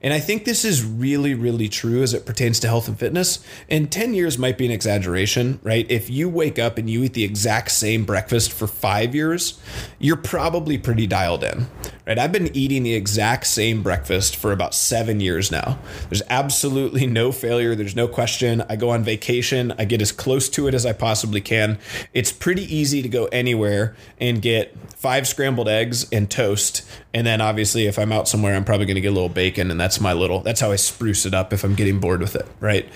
And 0.02 0.14
I 0.14 0.20
think 0.20 0.44
this 0.44 0.64
is 0.64 0.84
really, 0.84 1.34
really 1.34 1.68
true 1.68 2.02
as 2.02 2.14
it 2.14 2.24
pertains 2.24 2.58
to 2.60 2.68
health 2.68 2.88
and 2.88 2.98
fitness. 2.98 3.44
And 3.68 3.92
10 3.92 4.14
years 4.14 4.38
might 4.38 4.56
be 4.56 4.64
an 4.64 4.72
exaggeration, 4.72 5.60
right? 5.62 5.86
If 5.90 6.08
you 6.08 6.28
wake 6.28 6.58
up 6.58 6.78
and 6.78 6.88
you 6.88 7.02
eat 7.04 7.12
the 7.12 7.24
exact 7.24 7.70
same 7.70 8.04
breakfast 8.04 8.52
for 8.52 8.66
five 8.66 9.14
years, 9.14 9.60
you're 9.98 10.16
probably 10.16 10.78
pretty 10.78 11.06
dialed 11.06 11.44
in, 11.44 11.66
right? 12.10 12.18
I've 12.18 12.32
been 12.32 12.54
eating 12.56 12.82
the 12.82 12.94
exact 12.94 13.46
same 13.46 13.84
breakfast 13.84 14.34
for 14.34 14.50
about 14.50 14.74
seven 14.74 15.20
years 15.20 15.52
now. 15.52 15.78
There's 16.08 16.22
absolutely 16.28 17.06
no 17.06 17.30
failure. 17.30 17.76
There's 17.76 17.94
no 17.94 18.08
question. 18.08 18.64
I 18.68 18.74
go 18.74 18.90
on 18.90 19.04
vacation, 19.04 19.72
I 19.78 19.84
get 19.84 20.02
as 20.02 20.10
close 20.10 20.48
to 20.50 20.66
it 20.66 20.74
as 20.74 20.84
I 20.84 20.92
possibly 20.92 21.40
can. 21.40 21.78
It's 22.12 22.32
pretty 22.32 22.62
easy 22.62 23.00
to 23.00 23.08
go 23.08 23.26
anywhere 23.26 23.94
and 24.18 24.42
get 24.42 24.76
five 24.96 25.28
scrambled 25.28 25.68
eggs 25.68 26.10
and 26.10 26.28
toast. 26.28 26.82
And 27.14 27.24
then 27.24 27.40
obviously, 27.40 27.86
if 27.86 27.96
I'm 27.96 28.10
out 28.10 28.26
somewhere, 28.26 28.56
I'm 28.56 28.64
probably 28.64 28.86
going 28.86 28.96
to 28.96 29.00
get 29.00 29.12
a 29.12 29.14
little 29.14 29.28
bacon. 29.28 29.70
And 29.70 29.80
that's 29.80 30.00
my 30.00 30.12
little, 30.12 30.40
that's 30.40 30.60
how 30.60 30.72
I 30.72 30.76
spruce 30.76 31.26
it 31.26 31.32
up 31.32 31.52
if 31.52 31.62
I'm 31.62 31.76
getting 31.76 32.00
bored 32.00 32.20
with 32.20 32.34
it. 32.34 32.46
Right. 32.58 32.88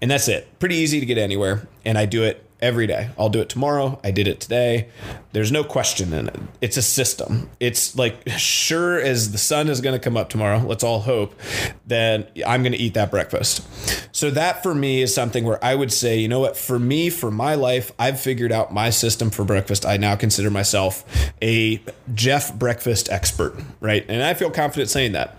And 0.00 0.08
that's 0.08 0.28
it. 0.28 0.60
Pretty 0.60 0.76
easy 0.76 1.00
to 1.00 1.06
get 1.06 1.18
anywhere. 1.18 1.66
And 1.84 1.98
I 1.98 2.06
do 2.06 2.22
it 2.22 2.46
every 2.62 2.86
day. 2.86 3.10
I'll 3.18 3.28
do 3.28 3.40
it 3.40 3.48
tomorrow. 3.48 4.00
I 4.02 4.12
did 4.12 4.28
it 4.28 4.40
today. 4.40 4.88
There's 5.32 5.50
no 5.50 5.64
question 5.64 6.12
in 6.12 6.28
it. 6.28 6.40
It's 6.60 6.76
a 6.76 6.82
system. 6.82 7.50
It's 7.58 7.96
like 7.96 8.22
sure 8.38 9.00
as 9.00 9.32
the 9.32 9.38
sun 9.38 9.68
is 9.68 9.80
going 9.80 9.98
to 9.98 10.02
come 10.02 10.16
up 10.16 10.30
tomorrow, 10.30 10.58
let's 10.58 10.84
all 10.84 11.00
hope, 11.00 11.34
then 11.86 12.26
I'm 12.46 12.62
going 12.62 12.72
to 12.72 12.78
eat 12.78 12.94
that 12.94 13.10
breakfast. 13.10 13.66
So 14.14 14.30
that 14.30 14.62
for 14.62 14.74
me 14.74 15.02
is 15.02 15.14
something 15.14 15.44
where 15.44 15.62
I 15.64 15.74
would 15.74 15.92
say, 15.92 16.18
you 16.18 16.28
know 16.28 16.40
what, 16.40 16.56
for 16.56 16.78
me, 16.78 17.10
for 17.10 17.30
my 17.30 17.56
life, 17.56 17.92
I've 17.98 18.20
figured 18.20 18.52
out 18.52 18.72
my 18.72 18.90
system 18.90 19.30
for 19.30 19.44
breakfast. 19.44 19.84
I 19.84 19.96
now 19.96 20.14
consider 20.14 20.50
myself 20.50 21.32
a 21.42 21.82
Jeff 22.14 22.54
breakfast 22.54 23.10
expert, 23.10 23.56
right? 23.80 24.04
And 24.08 24.22
I 24.22 24.34
feel 24.34 24.50
confident 24.50 24.90
saying 24.90 25.12
that. 25.12 25.36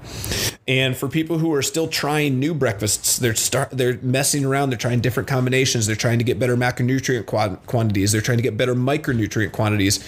And 0.68 0.96
for 0.96 1.10
people 1.10 1.40
who 1.40 1.54
are 1.54 1.62
still 1.62 1.88
trying 1.88 2.40
new 2.40 2.54
breakfasts, 2.54 3.18
they're 3.18 3.36
start 3.36 3.72
they're 3.72 3.98
messing 4.02 4.46
around, 4.46 4.70
they're 4.70 4.78
trying 4.78 5.02
different 5.02 5.28
combinations, 5.28 5.88
they're 5.88 5.96
trying 5.96 6.20
to 6.20 6.24
get 6.24 6.40
better 6.40 6.56
macronutrient 6.56 7.26
quantities, 7.66 8.14
they're 8.14 8.22
trying 8.22 8.38
to 8.38 8.44
get 8.44 8.56
better 8.56 8.74
micronutrient 8.74 9.52
quantities. 9.52 10.00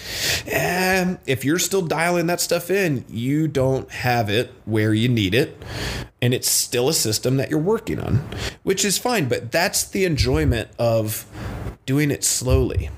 And 0.50 1.18
if 1.26 1.44
you're 1.44 1.58
still 1.58 1.82
dialing 1.82 2.26
that 2.28 2.40
stuff 2.40 2.70
in, 2.70 3.04
you 3.08 3.48
don't 3.48 3.90
have 3.90 4.30
it 4.30 4.50
where 4.64 4.94
you 4.94 5.08
need 5.08 5.34
it. 5.34 5.62
And 6.22 6.32
it's 6.32 6.50
still 6.50 6.88
a 6.88 6.94
system 6.94 7.36
that 7.36 7.50
you're 7.50 7.60
working 7.60 8.00
on, 8.00 8.26
which 8.62 8.84
is 8.84 8.96
fine, 8.96 9.28
but 9.28 9.52
that's 9.52 9.84
the 9.84 10.06
enjoyment 10.06 10.70
of 10.78 11.26
doing 11.84 12.10
it 12.10 12.24
slowly 12.24 12.88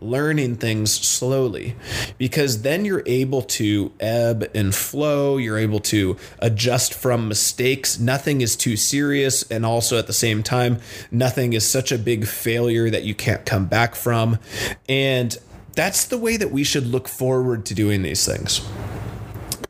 learning 0.00 0.56
things 0.56 0.92
slowly 0.92 1.74
because 2.18 2.62
then 2.62 2.84
you're 2.84 3.02
able 3.06 3.42
to 3.42 3.92
ebb 4.00 4.50
and 4.54 4.74
flow. 4.74 5.36
You're 5.36 5.58
able 5.58 5.80
to 5.80 6.16
adjust 6.38 6.94
from 6.94 7.28
mistakes. 7.28 7.98
Nothing 7.98 8.40
is 8.40 8.56
too 8.56 8.76
serious. 8.76 9.42
And 9.50 9.64
also 9.64 9.98
at 9.98 10.06
the 10.06 10.12
same 10.12 10.42
time, 10.42 10.78
nothing 11.10 11.52
is 11.52 11.68
such 11.68 11.92
a 11.92 11.98
big 11.98 12.26
failure 12.26 12.90
that 12.90 13.04
you 13.04 13.14
can't 13.14 13.44
come 13.44 13.66
back 13.66 13.94
from. 13.94 14.38
And 14.88 15.36
that's 15.74 16.04
the 16.04 16.18
way 16.18 16.36
that 16.36 16.50
we 16.50 16.64
should 16.64 16.86
look 16.86 17.08
forward 17.08 17.66
to 17.66 17.74
doing 17.74 18.02
these 18.02 18.26
things. 18.26 18.66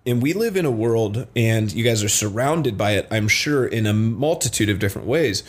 And 0.06 0.22
we 0.22 0.34
live 0.34 0.56
in 0.56 0.64
a 0.64 0.70
world, 0.70 1.26
and 1.34 1.72
you 1.72 1.82
guys 1.82 2.04
are 2.04 2.08
surrounded 2.08 2.78
by 2.78 2.92
it, 2.92 3.08
I'm 3.10 3.26
sure, 3.26 3.66
in 3.66 3.86
a 3.86 3.92
multitude 3.92 4.68
of 4.68 4.78
different 4.78 5.08
ways. 5.08 5.42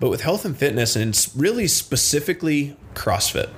But 0.00 0.10
with 0.10 0.22
health 0.22 0.44
and 0.44 0.56
fitness, 0.56 0.96
and 0.96 1.10
it's 1.10 1.34
really 1.36 1.68
specifically 1.68 2.76
CrossFit, 2.94 3.48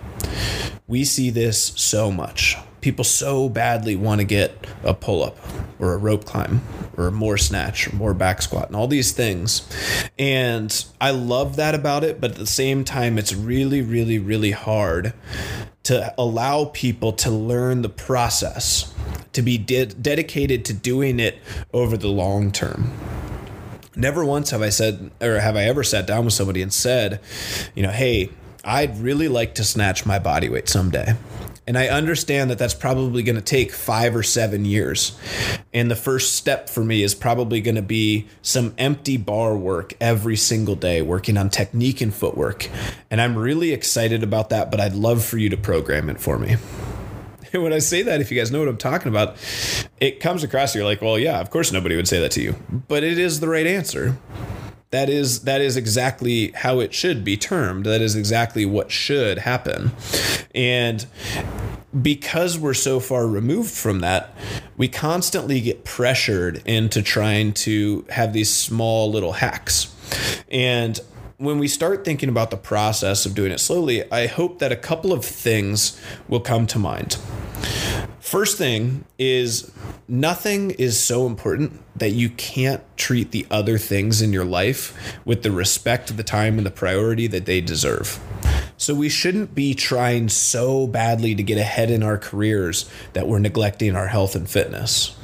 we 0.87 1.05
see 1.05 1.31
this 1.31 1.73
so 1.77 2.11
much. 2.11 2.59
People 2.83 3.05
so 3.05 3.49
badly 3.49 3.97
want 3.97 4.21
to 4.21 4.27
get 4.27 4.67
a 4.83 4.93
pull 4.93 5.25
up 5.25 5.39
or 5.79 5.95
a 5.95 5.97
rope 5.97 6.27
climb 6.27 6.61
or 6.99 7.11
more 7.11 7.39
snatch 7.39 7.89
or 7.89 7.97
more 7.97 8.13
back 8.13 8.43
squat 8.43 8.67
and 8.67 8.77
all 8.77 8.87
these 8.87 9.13
things. 9.13 9.67
And 10.19 10.85
I 11.01 11.11
love 11.11 11.57
that 11.57 11.75
about 11.75 12.05
it. 12.05 12.21
But 12.21 12.33
at 12.33 12.37
the 12.37 12.47
same 12.47 12.85
time, 12.85 13.17
it's 13.17 13.35
really, 13.35 13.81
really, 13.81 14.19
really 14.19 14.51
hard 14.51 15.15
to 15.85 16.15
allow 16.19 16.67
people 16.67 17.13
to 17.13 17.31
learn 17.31 17.83
the 17.83 17.89
process, 17.89 18.93
to 19.33 19.43
be 19.43 19.59
de- 19.59 19.87
dedicated 19.87 20.65
to 20.67 20.75
doing 20.75 21.21
it 21.21 21.39
over 21.73 21.97
the 21.97 22.09
long 22.09 22.51
term. 22.51 22.93
Never 23.97 24.25
once 24.25 24.51
have 24.51 24.63
I 24.63 24.71
said, 24.71 25.11
or 25.21 25.39
have 25.39 25.57
I 25.57 25.65
ever 25.65 25.85
sat 25.85 26.07
down 26.07 26.25
with 26.25 26.35
somebody 26.35 26.63
and 26.63 26.73
said, 26.73 27.21
you 27.75 27.83
know, 27.83 27.91
hey, 27.91 28.31
I'd 28.65 28.99
really 28.99 29.29
like 29.29 29.55
to 29.57 29.65
snatch 29.65 30.05
my 30.05 30.19
body 30.19 30.49
weight 30.49 30.69
someday. 30.69 31.15
And 31.67 31.79
I 31.79 31.89
understand 31.89 32.51
that 32.51 32.59
that's 32.59 32.75
probably 32.75 33.23
going 33.23 33.37
to 33.37 33.43
take 33.43 33.73
five 33.73 34.15
or 34.15 34.23
seven 34.23 34.65
years. 34.65 35.19
And 35.73 35.91
the 35.91 35.97
first 35.97 36.35
step 36.35 36.69
for 36.69 36.85
me 36.85 37.03
is 37.03 37.15
probably 37.15 37.61
going 37.61 37.77
to 37.77 37.83
be 37.83 38.27
some 38.43 38.75
empty 38.77 39.17
bar 39.17 39.57
work 39.57 39.95
every 40.01 40.37
single 40.37 40.75
day, 40.75 41.01
working 41.01 41.39
on 41.39 41.49
technique 41.49 42.01
and 42.03 42.15
footwork. 42.15 42.69
And 43.11 43.21
I'm 43.21 43.37
really 43.37 43.73
excited 43.73 44.23
about 44.23 44.51
that, 44.51 44.71
but 44.71 44.79
I'd 44.81 44.95
love 44.95 45.25
for 45.25 45.39
you 45.39 45.49
to 45.51 45.57
program 45.57 46.11
it 46.11 46.21
for 46.21 46.39
me. 46.39 46.57
And 47.53 47.63
when 47.63 47.73
I 47.73 47.79
say 47.79 48.03
that, 48.03 48.21
if 48.21 48.31
you 48.31 48.39
guys 48.39 48.51
know 48.51 48.59
what 48.59 48.69
I'm 48.69 48.77
talking 48.77 49.09
about, 49.09 49.37
it 50.01 50.21
comes 50.21 50.45
across 50.45 50.75
you're 50.75 50.85
like, 50.85 51.01
well, 51.01 51.19
yeah, 51.19 51.41
of 51.41 51.51
course 51.51 51.73
nobody 51.73 51.97
would 51.97 52.09
say 52.09 52.21
that 52.21 52.33
to 52.33 52.43
you. 52.43 52.57
But 52.89 53.05
it 53.05 53.19
is 53.19 53.41
the 53.41 53.49
right 53.49 53.67
answer. 53.67 54.19
That 54.95 55.11
is 55.11 55.41
that 55.41 55.61
is 55.61 55.77
exactly 55.77 56.53
how 56.53 56.79
it 56.79 56.95
should 56.95 57.25
be 57.25 57.37
termed. 57.37 57.85
That 57.85 58.01
is 58.01 58.15
exactly 58.15 58.65
what 58.65 58.93
should 58.93 59.39
happen. 59.39 59.91
And 60.55 61.05
because 62.01 62.57
we're 62.57 62.75
so 62.75 63.01
far 63.01 63.27
removed 63.27 63.73
from 63.73 63.99
that, 64.03 64.33
we 64.77 64.87
constantly 64.87 65.61
get 65.61 65.85
pressured 65.85 66.63
into 66.65 67.03
trying 67.03 67.55
to 67.55 68.07
have 68.11 68.33
these 68.33 68.55
small 68.55 69.11
little 69.11 69.33
hacks. 69.33 69.93
And 70.49 71.01
when 71.39 71.59
we 71.59 71.67
start 71.67 72.05
thinking 72.05 72.29
about 72.29 72.53
the 72.53 72.57
process 72.57 73.27
of 73.27 73.35
doing 73.35 73.51
it 73.51 73.59
slowly, 73.59 74.09
I 74.13 74.29
hope 74.29 74.61
that 74.61 74.71
a 74.71 74.77
couple 74.77 75.13
of 75.13 75.25
things 75.25 76.01
will 76.29 76.39
come 76.39 76.69
to 76.69 76.79
mind. 76.79 77.19
First 78.35 78.59
thing 78.59 79.05
is 79.17 79.71
nothing 80.09 80.73
is 80.73 80.99
so 80.99 81.29
important 81.29 81.81
that 81.97 82.11
you 82.11 82.31
can't 82.31 82.83
treat 82.97 83.31
the 83.31 83.47
other 83.49 83.79
things 83.79 84.21
in 84.21 84.33
your 84.33 84.45
life 84.45 85.17
with 85.25 85.45
the 85.45 85.53
respect, 85.53 86.17
the 86.17 86.25
time, 86.25 86.59
and 86.59 86.67
the 86.67 86.73
priority 86.73 87.29
that 87.29 87.47
they 87.47 87.61
deserve. 87.61 88.19
So 88.77 88.95
we 88.95 89.09
shouldn't 89.09 89.55
be 89.55 89.75
trying 89.75 90.29
so 90.29 90.87
badly 90.87 91.35
to 91.35 91.43
get 91.43 91.59
ahead 91.59 91.91
in 91.91 92.03
our 92.03 92.19
careers 92.19 92.91
that 93.13 93.27
we're 93.27 93.39
neglecting 93.39 93.95
our 93.97 94.09
health 94.09 94.35
and 94.35 94.49
fitness. 94.49 95.17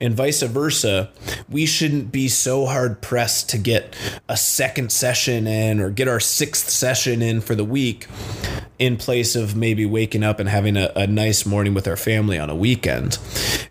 And 0.00 0.14
vice 0.14 0.42
versa, 0.42 1.10
we 1.48 1.66
shouldn't 1.66 2.12
be 2.12 2.28
so 2.28 2.66
hard 2.66 3.00
pressed 3.00 3.50
to 3.50 3.58
get 3.58 3.94
a 4.28 4.36
second 4.36 4.92
session 4.92 5.46
in 5.46 5.80
or 5.80 5.90
get 5.90 6.08
our 6.08 6.20
sixth 6.20 6.68
session 6.70 7.22
in 7.22 7.40
for 7.40 7.54
the 7.54 7.64
week 7.64 8.06
in 8.78 8.96
place 8.96 9.36
of 9.36 9.54
maybe 9.54 9.86
waking 9.86 10.24
up 10.24 10.40
and 10.40 10.48
having 10.48 10.76
a, 10.76 10.90
a 10.96 11.06
nice 11.06 11.46
morning 11.46 11.74
with 11.74 11.86
our 11.86 11.96
family 11.96 12.38
on 12.38 12.50
a 12.50 12.54
weekend. 12.54 13.18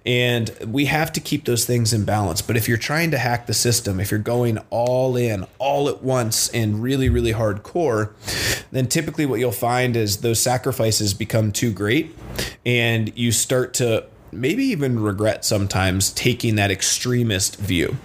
And 0.06 0.50
we 0.66 0.86
have 0.86 1.12
to 1.14 1.20
keep 1.20 1.46
those 1.46 1.66
things 1.66 1.94
in 1.94 2.06
balance. 2.06 2.42
But 2.42 2.56
if 2.56 2.68
you're 2.70 2.78
trying 2.78 3.12
to 3.12 3.18
hack 3.18 3.46
the 3.46 3.54
system, 3.54 4.00
if 4.00 4.12
you're 4.12 4.20
going 4.20 4.60
all 4.70 5.18
in, 5.18 5.46
all 5.60 5.90
at 5.90 6.02
once, 6.02 6.50
and 6.50 6.82
really, 6.82 7.10
really 7.10 7.34
hardcore, 7.34 8.14
then 8.72 8.88
typically 8.88 9.23
what 9.26 9.40
you'll 9.40 9.52
find 9.52 9.96
is 9.96 10.18
those 10.18 10.40
sacrifices 10.40 11.14
become 11.14 11.52
too 11.52 11.72
great 11.72 12.16
and 12.66 13.16
you 13.18 13.32
start 13.32 13.74
to 13.76 14.06
maybe 14.32 14.64
even 14.66 15.00
regret 15.00 15.46
sometimes 15.46 16.12
taking 16.12 16.56
that 16.56 16.72
extremist 16.72 17.58
view. 17.58 17.98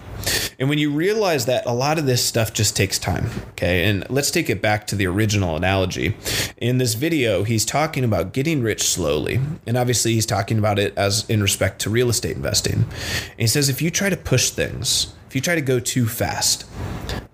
And 0.58 0.68
when 0.68 0.78
you 0.78 0.90
realize 0.90 1.46
that 1.46 1.64
a 1.64 1.72
lot 1.72 1.98
of 1.98 2.06
this 2.06 2.25
stuff 2.25 2.52
just 2.52 2.76
takes 2.76 2.98
time, 2.98 3.30
okay? 3.50 3.84
And 3.84 4.08
let's 4.10 4.30
take 4.30 4.50
it 4.50 4.60
back 4.60 4.87
to 4.88 4.96
the 4.96 5.06
original 5.06 5.56
analogy. 5.56 6.16
In 6.56 6.78
this 6.78 6.94
video, 6.94 7.44
he's 7.44 7.64
talking 7.64 8.04
about 8.04 8.32
getting 8.32 8.62
rich 8.62 8.82
slowly. 8.82 9.40
And 9.66 9.76
obviously, 9.76 10.14
he's 10.14 10.26
talking 10.26 10.58
about 10.58 10.78
it 10.78 10.92
as 10.96 11.28
in 11.30 11.40
respect 11.40 11.80
to 11.82 11.90
real 11.90 12.08
estate 12.08 12.37
investing. 12.37 12.75
And 12.75 13.38
he 13.38 13.46
says 13.46 13.68
if 13.68 13.80
you 13.80 13.90
try 13.90 14.10
to 14.10 14.16
push 14.16 14.50
things, 14.50 15.14
if 15.28 15.35
you 15.35 15.42
try 15.42 15.54
to 15.54 15.61
go 15.61 15.78
too 15.78 16.06
fast, 16.06 16.64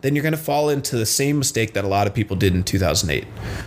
then 0.01 0.17
you're 0.17 0.23
going 0.23 0.33
to 0.33 0.39
fall 0.39 0.69
into 0.69 0.97
the 0.97 1.07
same 1.07 1.39
mistake 1.39 1.75
that 1.75 1.85
a 1.85 1.89
lot 1.89 2.09
of 2.09 2.13
people 2.13 2.37
did 2.37 2.53
in 2.53 2.65
2008. 2.65 3.25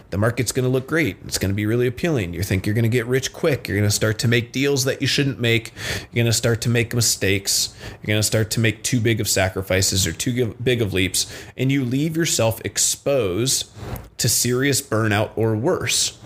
The 0.10 0.18
market's 0.18 0.52
going 0.52 0.66
to 0.66 0.70
look 0.70 0.86
great. 0.86 1.16
It's 1.26 1.38
going 1.38 1.50
to 1.50 1.56
be 1.56 1.66
really 1.66 1.88
appealing. 1.88 2.34
You 2.34 2.44
think 2.44 2.66
you're 2.66 2.76
going 2.76 2.84
to 2.84 2.90
get 2.90 3.06
rich 3.06 3.32
quick. 3.32 3.68
You're 3.68 3.78
going 3.78 3.90
to 3.90 3.96
start 3.96 4.20
to 4.20 4.28
make 4.28 4.52
deals 4.52 4.84
that 4.84 5.02
you 5.02 5.08
shouldn't 5.08 5.40
make. 5.40 5.72
You're 6.12 6.24
going 6.24 6.26
to 6.26 6.34
start 6.34 6.60
to 6.62 6.70
make 6.70 6.94
mistakes. 6.94 7.74
You're 7.82 8.08
going 8.08 8.20
to 8.20 8.24
start 8.24 8.52
to 8.52 8.60
make 8.60 8.84
too 8.84 9.00
big 9.00 9.22
of 9.22 9.30
sacrifices 9.30 10.06
or 10.06 10.12
too 10.12 10.54
big 10.62 10.82
of 10.82 10.94
leaps. 10.94 11.34
And 11.56 11.72
you 11.72 11.86
leave 11.86 12.18
yourself 12.18 12.60
exposed 12.66 13.72
to 14.18 14.28
serious 14.28 14.82
burnout 14.82 15.32
or 15.38 15.56
worse. 15.56 16.20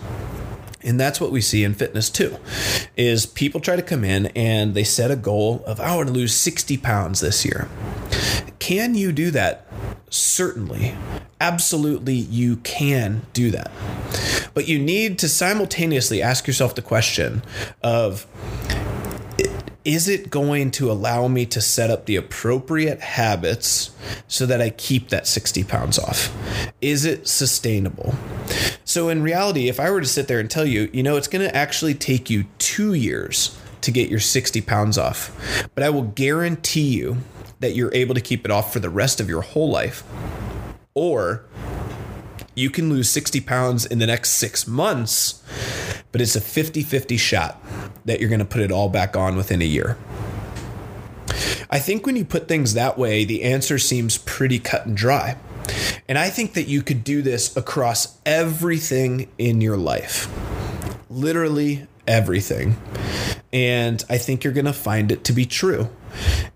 And 0.84 0.98
that's 0.98 1.20
what 1.20 1.30
we 1.30 1.40
see 1.40 1.64
in 1.64 1.74
fitness 1.74 2.10
too. 2.10 2.36
Is 2.96 3.26
people 3.26 3.60
try 3.60 3.76
to 3.76 3.82
come 3.82 4.04
in 4.04 4.26
and 4.28 4.74
they 4.74 4.84
set 4.84 5.10
a 5.10 5.16
goal 5.16 5.62
of 5.66 5.80
I 5.80 5.96
want 5.96 6.08
to 6.08 6.14
lose 6.14 6.34
60 6.34 6.76
pounds 6.78 7.20
this 7.20 7.44
year. 7.44 7.68
Can 8.58 8.94
you 8.94 9.12
do 9.12 9.30
that? 9.32 9.66
Certainly. 10.10 10.94
Absolutely, 11.40 12.14
you 12.14 12.56
can 12.58 13.22
do 13.32 13.50
that. 13.50 13.72
But 14.54 14.68
you 14.68 14.78
need 14.78 15.18
to 15.20 15.28
simultaneously 15.28 16.22
ask 16.22 16.46
yourself 16.46 16.74
the 16.74 16.82
question 16.82 17.42
of 17.82 18.26
is 19.84 20.08
it 20.08 20.30
going 20.30 20.70
to 20.72 20.90
allow 20.90 21.28
me 21.28 21.44
to 21.46 21.60
set 21.60 21.90
up 21.90 22.06
the 22.06 22.16
appropriate 22.16 23.00
habits 23.00 23.90
so 24.28 24.46
that 24.46 24.60
I 24.60 24.70
keep 24.70 25.08
that 25.08 25.26
60 25.26 25.64
pounds 25.64 25.98
off? 25.98 26.34
Is 26.80 27.04
it 27.04 27.26
sustainable? 27.26 28.14
So, 28.84 29.08
in 29.08 29.22
reality, 29.22 29.68
if 29.68 29.80
I 29.80 29.90
were 29.90 30.00
to 30.00 30.06
sit 30.06 30.28
there 30.28 30.38
and 30.38 30.50
tell 30.50 30.66
you, 30.66 30.88
you 30.92 31.02
know, 31.02 31.16
it's 31.16 31.28
going 31.28 31.46
to 31.46 31.56
actually 31.56 31.94
take 31.94 32.30
you 32.30 32.44
two 32.58 32.94
years 32.94 33.58
to 33.80 33.90
get 33.90 34.08
your 34.08 34.20
60 34.20 34.60
pounds 34.60 34.98
off, 34.98 35.68
but 35.74 35.82
I 35.82 35.90
will 35.90 36.02
guarantee 36.02 36.96
you 36.96 37.18
that 37.60 37.74
you're 37.74 37.94
able 37.94 38.14
to 38.14 38.20
keep 38.20 38.44
it 38.44 38.50
off 38.50 38.72
for 38.72 38.80
the 38.80 38.90
rest 38.90 39.20
of 39.20 39.28
your 39.28 39.42
whole 39.42 39.70
life. 39.70 40.04
Or 40.94 41.44
you 42.54 42.70
can 42.70 42.90
lose 42.90 43.08
60 43.08 43.40
pounds 43.40 43.86
in 43.86 43.98
the 43.98 44.06
next 44.06 44.30
six 44.30 44.66
months, 44.66 45.42
but 46.12 46.20
it's 46.20 46.36
a 46.36 46.40
50 46.40 46.82
50 46.82 47.16
shot 47.16 47.60
that 48.04 48.20
you're 48.20 48.28
going 48.28 48.38
to 48.38 48.44
put 48.44 48.60
it 48.60 48.70
all 48.70 48.88
back 48.88 49.16
on 49.16 49.36
within 49.36 49.60
a 49.62 49.66
year. 49.66 49.96
I 51.70 51.78
think 51.78 52.04
when 52.04 52.16
you 52.16 52.24
put 52.24 52.48
things 52.48 52.74
that 52.74 52.98
way, 52.98 53.24
the 53.24 53.42
answer 53.42 53.78
seems 53.78 54.18
pretty 54.18 54.58
cut 54.58 54.84
and 54.86 54.96
dry. 54.96 55.38
And 56.06 56.18
I 56.18 56.28
think 56.28 56.54
that 56.54 56.68
you 56.68 56.82
could 56.82 57.02
do 57.04 57.22
this 57.22 57.56
across 57.56 58.18
everything 58.26 59.28
in 59.38 59.60
your 59.60 59.78
life. 59.78 60.30
Literally 61.08 61.86
everything. 62.06 62.76
And 63.52 64.04
I 64.10 64.18
think 64.18 64.44
you're 64.44 64.52
going 64.52 64.66
to 64.66 64.72
find 64.72 65.12
it 65.12 65.24
to 65.24 65.32
be 65.32 65.46
true 65.46 65.88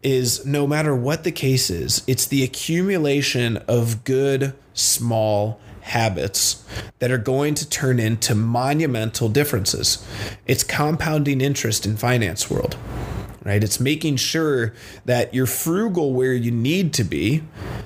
is 0.03 0.45
no 0.45 0.67
matter 0.67 0.95
what 0.95 1.25
the 1.25 1.33
case 1.33 1.71
is, 1.71 2.03
it's 2.07 2.27
the 2.27 2.45
accumulation 2.45 3.57
of 3.69 4.05
good 4.05 4.55
small 4.75 5.61
habits 5.87 6.65
that 6.99 7.11
are 7.11 7.19
going 7.19 7.55
to 7.55 7.69
turn 7.69 7.99
into 7.99 8.35
monumental 8.35 9.29
differences. 9.29 10.05
It's 10.47 10.65
compounding 10.65 11.41
interest 11.41 11.87
in 11.87 11.97
finance 11.97 12.51
world. 12.51 12.77
Right? 13.45 13.63
It's 13.63 13.79
making 13.79 14.17
sure 14.17 14.75
that 15.05 15.33
you're 15.33 15.47
frugal 15.47 16.13
where 16.13 16.35
you 16.35 16.51
need 16.51 16.93
to 16.95 17.05
be 17.05 17.45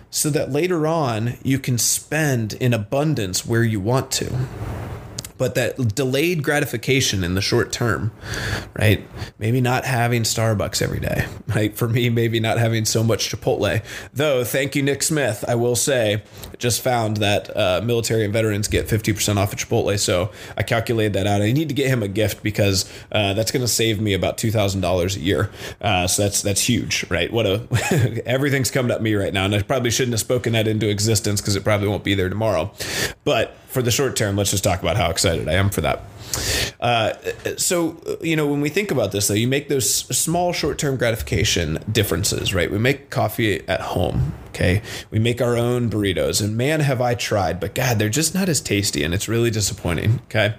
so 0.09 0.31
that 0.31 0.51
later 0.51 0.87
on 0.87 1.35
you 1.43 1.59
can 1.59 1.77
spend 1.77 2.55
in 2.55 2.73
abundance 2.73 3.45
where 3.45 3.63
you 3.63 3.79
want 3.79 4.11
to 4.13 4.47
but 5.41 5.55
that 5.55 5.95
delayed 5.95 6.43
gratification 6.43 7.25
in 7.25 7.35
the 7.35 7.41
short 7.41 7.73
term, 7.73 8.13
right? 8.79 9.09
Maybe 9.39 9.63
not 9.63 9.87
having 9.87 10.25
Starbucks 10.25 10.83
every 10.83 11.01
day, 11.01 11.25
right? 11.49 11.75
For 11.75 11.89
me, 11.89 12.11
maybe 12.11 12.41
not 12.41 12.59
having 12.59 12.85
so 12.85 13.03
much 13.03 13.31
Chipotle. 13.31 13.83
Though, 14.13 14.45
thank 14.45 14.77
you, 14.77 14.83
Nick 14.83 15.03
Smith. 15.03 15.43
I 15.49 15.55
will 15.55 15.77
say, 15.77 16.23
just 16.59 16.83
found 16.83 17.17
that 17.17 17.57
uh, 17.57 17.81
military 17.83 18.23
and 18.23 18.35
veterans 18.35 18.69
get 18.69 18.87
50% 18.87 19.39
off 19.39 19.55
of 19.55 19.59
Chipotle. 19.59 19.99
So 19.99 20.31
I 20.59 20.63
calculated 20.63 21.15
that 21.15 21.27
out. 21.27 21.41
I 21.41 21.53
need 21.53 21.71
to 21.71 21.75
get 21.75 21.89
him 21.89 22.03
a 22.03 22.09
gift 22.09 22.43
because 22.43 22.85
uh, 23.11 23.33
that's 23.33 23.51
going 23.51 23.63
to 23.63 23.69
save 23.69 23.99
me 23.99 24.13
about 24.13 24.37
$2,000 24.37 25.17
a 25.17 25.21
year. 25.21 25.51
Uh, 25.81 26.07
so 26.07 26.25
that's 26.25 26.43
that's 26.43 26.69
huge, 26.69 27.07
right? 27.09 27.33
What 27.33 27.47
a 27.47 28.23
everything's 28.27 28.71
coming 28.71 28.93
at 28.93 29.01
me 29.01 29.15
right 29.15 29.33
now. 29.33 29.47
And 29.47 29.55
I 29.55 29.63
probably 29.63 29.91
shouldn't 29.91 30.13
have 30.13 30.21
spoken 30.21 30.53
that 30.53 30.69
into 30.69 30.91
existence 30.91 31.41
because 31.41 31.57
it 31.57 31.65
probably 31.65 31.89
won't 31.89 32.05
be 32.05 32.15
there 32.15 32.29
tomorrow. 32.29 32.71
But 33.25 33.57
for 33.71 33.83
the 33.83 33.91
short 33.91 34.17
term, 34.17 34.37
let's 34.37 34.51
just 34.51 34.65
talk 34.65 34.83
about 34.83 34.97
how 34.97 35.11
excited 35.11 35.49
I 35.49 35.55
am 35.55 35.71
for 35.71 35.81
that. 35.83 36.03
Uh, 36.81 37.13
so, 37.57 38.01
you 38.23 38.37
know, 38.37 38.47
when 38.47 38.61
we 38.61 38.69
think 38.71 38.91
about 38.91 39.13
this, 39.13 39.29
though, 39.29 39.35
you 39.35 39.49
make 39.49 39.69
those 39.69 39.93
small 39.93 40.53
short 40.53 40.79
term 40.79 40.97
gratification 40.97 41.79
differences, 41.91 42.55
right? 42.55 42.71
We 42.71 42.79
make 42.79 43.11
coffee 43.11 43.67
at 43.69 43.81
home, 43.81 44.33
okay? 44.49 44.83
We 45.11 45.19
make 45.19 45.43
our 45.43 45.57
own 45.57 45.91
burritos, 45.91 46.43
and 46.43 46.57
man, 46.57 46.81
have 46.81 47.01
I 47.01 47.15
tried, 47.15 47.61
but 47.61 47.75
God, 47.75 47.99
they're 47.99 48.09
just 48.09 48.35
not 48.35 48.49
as 48.49 48.61
tasty, 48.61 49.03
and 49.03 49.13
it's 49.13 49.29
really 49.29 49.51
disappointing, 49.51 50.21
okay? 50.25 50.55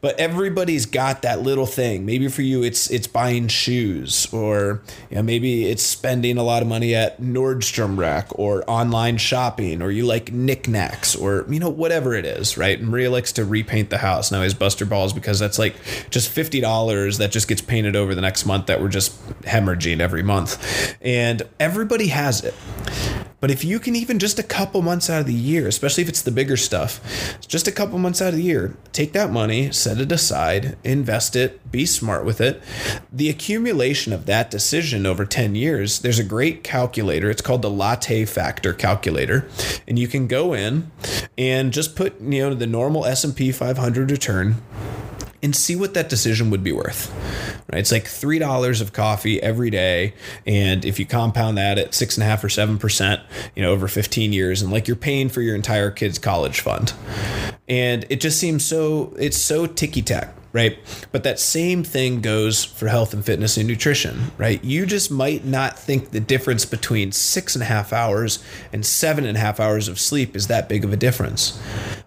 But 0.00 0.18
everybody's 0.18 0.86
got 0.86 1.22
that 1.22 1.42
little 1.42 1.66
thing. 1.66 2.06
Maybe 2.06 2.28
for 2.28 2.42
you, 2.42 2.62
it's 2.62 2.90
it's 2.90 3.06
buying 3.06 3.48
shoes, 3.48 4.32
or 4.32 4.82
you 5.10 5.16
know, 5.16 5.22
maybe 5.22 5.66
it's 5.66 5.82
spending 5.82 6.38
a 6.38 6.42
lot 6.42 6.62
of 6.62 6.68
money 6.68 6.94
at 6.94 7.20
Nordstrom 7.20 7.98
Rack 7.98 8.38
or 8.38 8.64
online 8.68 9.18
shopping, 9.18 9.82
or 9.82 9.90
you 9.90 10.06
like 10.06 10.32
knickknacks, 10.32 11.14
or 11.14 11.44
you 11.48 11.60
know, 11.60 11.68
whatever 11.68 12.14
it 12.14 12.24
is, 12.24 12.56
right? 12.56 12.80
Maria 12.80 13.10
likes 13.10 13.32
to 13.32 13.44
repaint 13.44 13.90
the 13.90 13.98
house. 13.98 14.32
Now 14.32 14.42
he's 14.42 14.54
Buster 14.54 14.86
Balls 14.86 15.07
because 15.12 15.38
that's 15.38 15.58
like 15.58 15.76
just 16.10 16.28
fifty 16.30 16.60
dollars 16.60 17.18
that 17.18 17.30
just 17.30 17.48
gets 17.48 17.60
painted 17.60 17.96
over 17.96 18.14
the 18.14 18.20
next 18.20 18.46
month 18.46 18.66
that 18.66 18.80
we're 18.80 18.88
just 18.88 19.12
hemorrhaging 19.42 20.00
every 20.00 20.22
month, 20.22 20.96
and 21.00 21.42
everybody 21.60 22.08
has 22.08 22.44
it. 22.44 22.54
But 23.40 23.50
if 23.50 23.64
you 23.64 23.78
can 23.78 23.94
even 23.94 24.18
just 24.18 24.38
a 24.38 24.42
couple 24.42 24.82
months 24.82 25.08
out 25.08 25.20
of 25.20 25.26
the 25.26 25.32
year, 25.32 25.68
especially 25.68 26.02
if 26.02 26.08
it's 26.08 26.22
the 26.22 26.32
bigger 26.32 26.56
stuff, 26.56 27.38
just 27.46 27.68
a 27.68 27.72
couple 27.72 27.98
months 27.98 28.20
out 28.20 28.30
of 28.30 28.36
the 28.36 28.42
year, 28.42 28.76
take 28.92 29.12
that 29.12 29.30
money, 29.30 29.70
set 29.70 30.00
it 30.00 30.10
aside, 30.10 30.76
invest 30.82 31.36
it, 31.36 31.70
be 31.70 31.86
smart 31.86 32.24
with 32.24 32.40
it. 32.40 32.60
The 33.12 33.28
accumulation 33.28 34.12
of 34.12 34.26
that 34.26 34.50
decision 34.50 35.06
over 35.06 35.24
10 35.24 35.54
years, 35.54 36.00
there's 36.00 36.18
a 36.18 36.24
great 36.24 36.64
calculator. 36.64 37.30
It's 37.30 37.42
called 37.42 37.62
the 37.62 37.70
latte 37.70 38.24
factor 38.24 38.72
calculator. 38.72 39.48
And 39.86 39.98
you 39.98 40.08
can 40.08 40.26
go 40.26 40.52
in 40.52 40.90
and 41.36 41.72
just 41.72 41.94
put, 41.94 42.20
you 42.20 42.40
know, 42.40 42.54
the 42.54 42.66
normal 42.66 43.04
S&P 43.04 43.52
500 43.52 44.10
return 44.10 44.56
and 45.42 45.54
see 45.54 45.76
what 45.76 45.94
that 45.94 46.08
decision 46.08 46.50
would 46.50 46.62
be 46.62 46.72
worth. 46.72 47.12
Right? 47.72 47.78
It's 47.80 47.92
like 47.92 48.06
three 48.06 48.38
dollars 48.38 48.80
of 48.80 48.92
coffee 48.92 49.42
every 49.42 49.70
day, 49.70 50.14
and 50.46 50.84
if 50.84 50.98
you 50.98 51.06
compound 51.06 51.58
that 51.58 51.78
at 51.78 51.94
six 51.94 52.16
and 52.16 52.24
a 52.24 52.26
half 52.26 52.42
or 52.42 52.48
seven 52.48 52.78
percent, 52.78 53.20
you 53.54 53.62
know, 53.62 53.72
over 53.72 53.88
fifteen 53.88 54.32
years, 54.32 54.62
and 54.62 54.72
like 54.72 54.88
you're 54.88 54.96
paying 54.96 55.28
for 55.28 55.42
your 55.42 55.54
entire 55.54 55.90
kid's 55.90 56.18
college 56.18 56.60
fund, 56.60 56.92
and 57.68 58.06
it 58.08 58.20
just 58.20 58.38
seems 58.38 58.64
so 58.64 59.14
it's 59.18 59.36
so 59.36 59.66
ticky 59.66 60.02
tack 60.02 60.34
right? 60.52 60.78
But 61.12 61.24
that 61.24 61.38
same 61.38 61.84
thing 61.84 62.20
goes 62.20 62.64
for 62.64 62.88
health 62.88 63.12
and 63.12 63.24
fitness 63.24 63.56
and 63.56 63.68
nutrition, 63.68 64.32
right? 64.38 64.62
You 64.64 64.86
just 64.86 65.10
might 65.10 65.44
not 65.44 65.78
think 65.78 66.10
the 66.10 66.20
difference 66.20 66.64
between 66.64 67.12
six 67.12 67.54
and 67.54 67.62
a 67.62 67.66
half 67.66 67.92
hours 67.92 68.42
and 68.72 68.84
seven 68.84 69.24
and 69.26 69.36
a 69.36 69.40
half 69.40 69.60
hours 69.60 69.88
of 69.88 70.00
sleep 70.00 70.34
is 70.34 70.46
that 70.46 70.68
big 70.68 70.84
of 70.84 70.92
a 70.92 70.96
difference. 70.96 71.60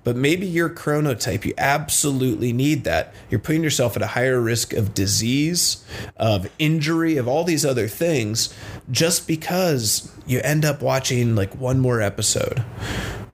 But 0.03 0.15
maybe 0.15 0.47
your 0.47 0.69
chronotype, 0.69 1.45
you 1.45 1.53
absolutely 1.57 2.51
need 2.53 2.83
that. 2.85 3.13
You're 3.29 3.39
putting 3.39 3.63
yourself 3.63 3.95
at 3.95 4.01
a 4.01 4.07
higher 4.07 4.41
risk 4.41 4.73
of 4.73 4.93
disease, 4.93 5.85
of 6.17 6.49
injury, 6.57 7.17
of 7.17 7.27
all 7.27 7.43
these 7.43 7.65
other 7.65 7.87
things 7.87 8.53
just 8.89 9.27
because 9.27 10.11
you 10.25 10.41
end 10.43 10.65
up 10.65 10.81
watching 10.81 11.35
like 11.35 11.53
one 11.55 11.79
more 11.79 12.01
episode 12.01 12.63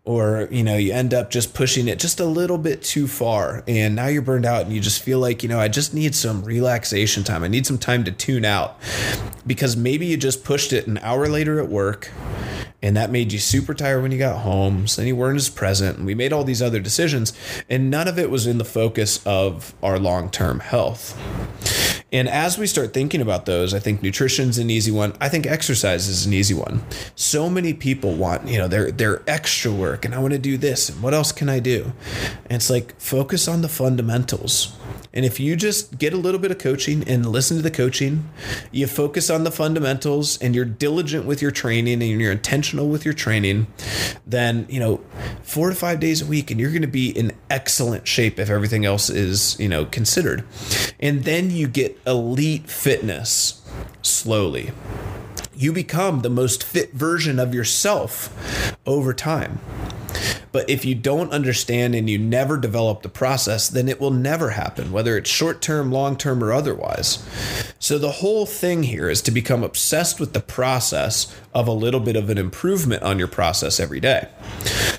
or 0.07 0.47
you 0.49 0.63
know 0.63 0.77
you 0.77 0.93
end 0.93 1.13
up 1.13 1.29
just 1.29 1.53
pushing 1.53 1.87
it 1.87 1.99
just 1.99 2.19
a 2.19 2.25
little 2.25 2.57
bit 2.57 2.81
too 2.81 3.07
far 3.07 3.63
and 3.67 3.95
now 3.95 4.07
you're 4.07 4.21
burned 4.21 4.45
out 4.45 4.63
and 4.63 4.73
you 4.73 4.79
just 4.79 5.03
feel 5.03 5.19
like 5.19 5.43
you 5.43 5.49
know 5.49 5.59
i 5.59 5.67
just 5.67 5.93
need 5.93 6.15
some 6.15 6.43
relaxation 6.43 7.23
time. 7.23 7.43
I 7.43 7.47
need 7.47 7.65
some 7.65 7.77
time 7.77 8.03
to 8.05 8.11
tune 8.11 8.45
out 8.45 8.77
because 9.45 9.75
maybe 9.75 10.05
you 10.05 10.17
just 10.17 10.43
pushed 10.43 10.73
it 10.73 10.87
an 10.87 10.97
hour 10.99 11.27
later 11.27 11.59
at 11.59 11.69
work 11.69 12.11
and 12.81 12.95
that 12.95 13.09
made 13.09 13.33
you 13.33 13.39
super 13.39 13.73
tired 13.73 14.01
when 14.01 14.11
you 14.11 14.17
got 14.17 14.41
home 14.41 14.87
so 14.87 15.01
then 15.01 15.07
you 15.07 15.15
weren't 15.15 15.35
as 15.37 15.49
present 15.49 15.97
and 15.97 16.05
we 16.05 16.15
made 16.15 16.31
all 16.31 16.43
these 16.43 16.61
other 16.61 16.79
decisions 16.79 17.33
and 17.69 17.89
none 17.89 18.07
of 18.07 18.17
it 18.17 18.29
was 18.29 18.47
in 18.47 18.57
the 18.57 18.65
focus 18.65 19.25
of 19.25 19.73
our 19.83 19.99
long-term 19.99 20.59
health 20.59 21.17
and 22.11 22.29
as 22.29 22.57
we 22.57 22.67
start 22.67 22.93
thinking 22.93 23.21
about 23.21 23.45
those, 23.45 23.73
I 23.73 23.79
think 23.79 24.01
nutrition's 24.01 24.57
an 24.57 24.69
easy 24.69 24.91
one. 24.91 25.13
I 25.19 25.27
think 25.27 25.45
exercise 25.45 26.07
is 26.07 26.25
an 26.25 26.33
easy 26.33 26.53
one. 26.53 26.83
So 27.15 27.49
many 27.49 27.73
people 27.73 28.15
want, 28.15 28.47
you 28.47 28.57
know, 28.57 28.67
their 28.67 28.91
their 28.91 29.23
extra 29.27 29.71
work 29.71 30.05
and 30.05 30.15
I 30.15 30.19
want 30.19 30.33
to 30.33 30.39
do 30.39 30.57
this 30.57 30.89
and 30.89 31.01
what 31.01 31.13
else 31.13 31.31
can 31.31 31.49
I 31.49 31.59
do? 31.59 31.91
And 32.45 32.53
it's 32.53 32.69
like 32.69 32.99
focus 32.99 33.47
on 33.47 33.61
the 33.61 33.69
fundamentals. 33.69 34.77
And 35.13 35.25
if 35.25 35.39
you 35.39 35.55
just 35.55 35.97
get 35.97 36.13
a 36.13 36.17
little 36.17 36.39
bit 36.39 36.51
of 36.51 36.59
coaching 36.59 37.03
and 37.07 37.25
listen 37.25 37.57
to 37.57 37.63
the 37.63 37.71
coaching, 37.71 38.29
you 38.71 38.85
focus 38.85 39.31
on 39.31 39.45
the 39.45 39.51
fundamentals 39.51 40.39
and 40.41 40.53
you're 40.53 40.63
diligent 40.63 41.25
with 41.25 41.41
your 41.41 41.49
training 41.49 42.03
and 42.03 42.21
you're 42.21 42.31
intentional 42.31 42.87
with 42.87 43.03
your 43.03 43.15
training, 43.15 43.65
then, 44.27 44.67
you 44.69 44.79
know, 44.79 45.01
4 45.41 45.69
to 45.69 45.75
5 45.75 45.99
days 45.99 46.21
a 46.21 46.25
week 46.27 46.51
and 46.51 46.59
you're 46.59 46.69
going 46.69 46.83
to 46.83 46.87
be 46.87 47.09
in 47.09 47.31
excellent 47.49 48.07
shape 48.07 48.37
if 48.37 48.51
everything 48.51 48.85
else 48.85 49.09
is, 49.09 49.59
you 49.59 49.67
know, 49.67 49.85
considered. 49.85 50.43
And 50.99 51.23
then 51.23 51.49
you 51.49 51.67
get 51.67 51.96
elite 52.07 52.69
fitness 52.69 53.61
slowly. 54.01 54.71
You 55.55 55.73
become 55.73 56.21
the 56.21 56.29
most 56.29 56.63
fit 56.63 56.93
version 56.93 57.39
of 57.39 57.53
yourself 57.53 58.77
over 58.85 59.13
time. 59.13 59.59
But 60.51 60.69
if 60.69 60.85
you 60.85 60.95
don't 60.95 61.31
understand 61.31 61.93
and 61.93 62.09
you 62.09 62.17
never 62.17 62.57
develop 62.57 63.01
the 63.01 63.09
process, 63.09 63.69
then 63.69 63.87
it 63.87 63.99
will 63.99 64.11
never 64.11 64.51
happen, 64.51 64.91
whether 64.91 65.17
it's 65.17 65.29
short 65.29 65.61
term, 65.61 65.91
long 65.91 66.17
term, 66.17 66.43
or 66.43 66.51
otherwise. 66.51 67.23
So 67.79 67.97
the 67.97 68.11
whole 68.11 68.45
thing 68.45 68.83
here 68.83 69.09
is 69.09 69.21
to 69.23 69.31
become 69.31 69.63
obsessed 69.63 70.19
with 70.19 70.33
the 70.33 70.39
process 70.39 71.35
of 71.53 71.67
a 71.67 71.71
little 71.73 71.99
bit 71.99 72.15
of 72.15 72.29
an 72.29 72.37
improvement 72.37 73.03
on 73.03 73.19
your 73.19 73.27
process 73.27 73.79
every 73.79 73.99
day. 73.99 74.29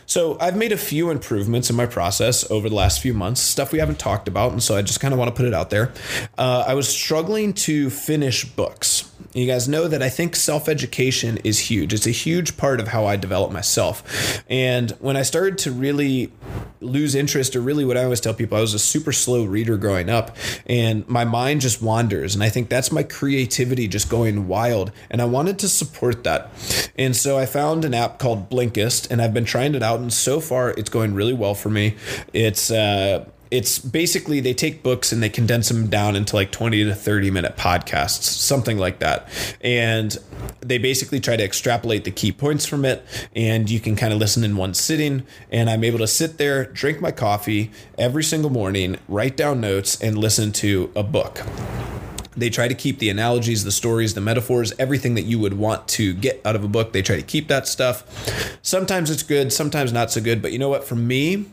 So 0.07 0.39
I've 0.41 0.57
made 0.57 0.73
a 0.73 0.77
few 0.77 1.11
improvements 1.11 1.71
in 1.71 1.77
my 1.77 1.87
process 1.87 2.49
over 2.51 2.69
the 2.69 2.75
last 2.75 3.01
few 3.01 3.15
months, 3.15 3.41
stuff 3.41 3.73
we 3.73 3.79
haven't 3.79 3.99
talked 3.99 4.29
about. 4.29 4.53
And 4.53 4.63
so 4.63 4.77
I 4.77 4.83
just 4.83 5.01
kind 5.01 5.13
of 5.13 5.19
want 5.19 5.29
to 5.29 5.35
put 5.35 5.47
it 5.47 5.55
out 5.55 5.71
there. 5.71 5.93
Uh, 6.37 6.65
I 6.67 6.75
was 6.75 6.89
struggling 6.89 7.53
to 7.55 7.91
finish 7.91 8.45
books. 8.45 9.08
You 9.39 9.47
guys 9.47 9.69
know 9.69 9.87
that 9.87 10.03
I 10.03 10.09
think 10.09 10.35
self 10.35 10.69
education 10.69 11.39
is 11.45 11.71
huge. 11.71 11.95
It's 11.95 12.07
a 12.07 12.11
huge 12.11 12.57
part 12.57 12.81
of 12.81 12.89
how 12.89 13.07
I 13.07 13.17
develop 13.17 13.53
myself. 13.53 14.43
And 14.49 14.91
when 14.99 15.17
I 15.17 15.23
started 15.23 15.59
to 15.59 15.71
really 15.71 16.33
lose 16.81 17.15
interest, 17.15 17.55
or 17.55 17.61
really 17.61 17.85
what 17.85 17.97
I 17.97 18.05
always 18.05 18.21
tell 18.21 18.35
people, 18.35 18.59
I 18.59 18.61
was 18.61 18.75
a 18.75 18.79
super 18.79 19.13
slow 19.13 19.45
reader 19.45 19.77
growing 19.77 20.11
up, 20.11 20.37
and 20.67 21.09
my 21.09 21.25
mind 21.25 21.61
just 21.61 21.81
wanders. 21.81 22.35
And 22.35 22.43
I 22.43 22.49
think 22.49 22.69
that's 22.69 22.91
my 22.91 23.03
creativity 23.03 23.87
just 23.87 24.11
going 24.11 24.49
wild. 24.49 24.91
And 25.11 25.23
I 25.23 25.25
wanted 25.25 25.59
to 25.61 25.69
support 25.69 26.25
that. 26.25 26.51
And 26.97 27.15
so 27.15 27.39
I 27.39 27.47
found 27.47 27.85
an 27.85 27.95
app 27.95 28.19
called 28.19 28.51
Blinkist, 28.51 29.11
and 29.11 29.23
I've 29.23 29.35
been 29.35 29.45
trying 29.45 29.75
it 29.75 29.83
out. 29.83 30.01
And 30.01 30.13
so 30.13 30.41
far, 30.41 30.71
it's 30.71 30.91
going 30.91 31.15
really 31.15 31.35
well 31.35 31.55
for 31.55 31.71
me. 31.71 31.97
It's, 32.33 32.71
uh, 32.71 33.25
it's 33.51 33.79
basically 33.79 34.41
they 34.41 34.55
take 34.55 34.83
books 34.83 35.13
and 35.13 35.23
they 35.23 35.29
condense 35.29 35.69
them 35.69 35.89
down 35.89 36.17
into 36.17 36.37
like 36.37 36.53
20 36.53 36.85
to 36.85 36.95
30 36.95 37.31
minute 37.31 37.57
podcasts, 37.57 38.23
something 38.23 38.79
like 38.79 38.99
that. 38.99 39.29
And 39.61 40.17
they 40.61 40.79
basically 40.79 41.21
try 41.21 41.37
to 41.37 41.45
extrapolate 41.45 42.05
the 42.05 42.11
key 42.11 42.33
points 42.33 42.67
from 42.67 42.85
it. 42.85 43.05
And 43.35 43.71
you 43.71 43.81
can 43.81 43.97
kind 43.97 44.13
of 44.13 44.19
listen 44.19 44.45
in 44.45 44.57
one 44.57 44.75
sitting. 44.75 45.25
And 45.51 45.71
I'm 45.71 45.85
able 45.85 45.99
to 45.99 46.07
sit 46.07 46.39
there, 46.39 46.65
drink 46.67 47.01
my 47.01 47.11
coffee 47.11 47.71
every 47.97 48.25
single 48.25 48.51
morning, 48.51 48.99
write 49.09 49.37
down 49.37 49.61
notes, 49.61 50.01
and 50.01 50.19
listen 50.19 50.53
to 50.53 50.91
a 50.95 51.03
book. 51.03 51.43
They 52.37 52.51
try 52.51 52.69
to 52.69 52.75
keep 52.75 53.01
the 53.01 53.11
analogies, 53.11 53.65
the 53.65 53.73
stories, 53.73 54.15
the 54.15 54.21
metaphors, 54.21 54.73
everything 54.79 55.17
that 55.17 55.23
you 55.23 55.41
would 55.41 55.55
want 55.55 55.89
to 55.89 56.15
get 56.15 56.41
out 56.45 56.55
of 56.55 56.63
a 56.63 56.69
book. 56.69 56.93
They 56.93 57.03
try 57.03 57.17
to 57.17 57.23
keep 57.23 57.49
that 57.49 57.67
stuff. 57.67 58.05
Sometimes 58.63 59.11
it's 59.11 59.25
good, 59.25 59.53
sometimes 59.53 59.93
not 59.93 60.13
so 60.13 60.21
good. 60.21 60.41
But 60.41 60.53
you 60.53 60.59
know 60.61 60.69
what? 60.69 60.85
For 60.85 60.95
me, 60.95 61.47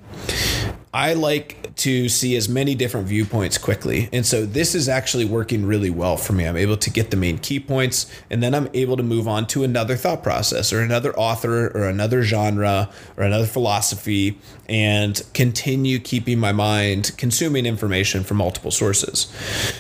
I 0.94 1.14
like 1.14 1.65
to 1.76 2.08
see 2.08 2.36
as 2.36 2.48
many 2.48 2.74
different 2.74 3.08
viewpoints 3.08 3.58
quickly. 3.58 4.10
And 4.14 4.26
so 4.26 4.46
this 4.46 4.76
is 4.76 4.88
actually 4.88 5.26
working 5.26 5.66
really 5.66 5.90
well 5.90 6.16
for 6.16 6.34
me. 6.34 6.46
I'm 6.46 6.56
able 6.56 6.78
to 6.78 6.90
get 6.90 7.12
the 7.12 7.18
main 7.18 7.38
key 7.38 7.60
points 7.60 8.10
and 8.30 8.42
then 8.42 8.56
I'm 8.56 8.70
able 8.74 8.96
to 8.98 9.04
move 9.04 9.28
on 9.28 9.46
to 9.48 9.64
another 9.64 9.98
thought 9.98 10.24
process 10.24 10.72
or 10.72 10.82
another 10.82 11.14
author 11.18 11.68
or 11.68 11.90
another 11.90 12.24
genre 12.24 12.90
or 13.18 13.24
another 13.24 13.46
philosophy 13.46 14.40
and 14.68 15.22
continue 15.34 16.00
keeping 16.00 16.40
my 16.40 16.52
mind 16.52 17.12
consuming 17.18 17.66
information 17.66 18.24
from 18.24 18.38
multiple 18.38 18.72
sources. 18.72 19.32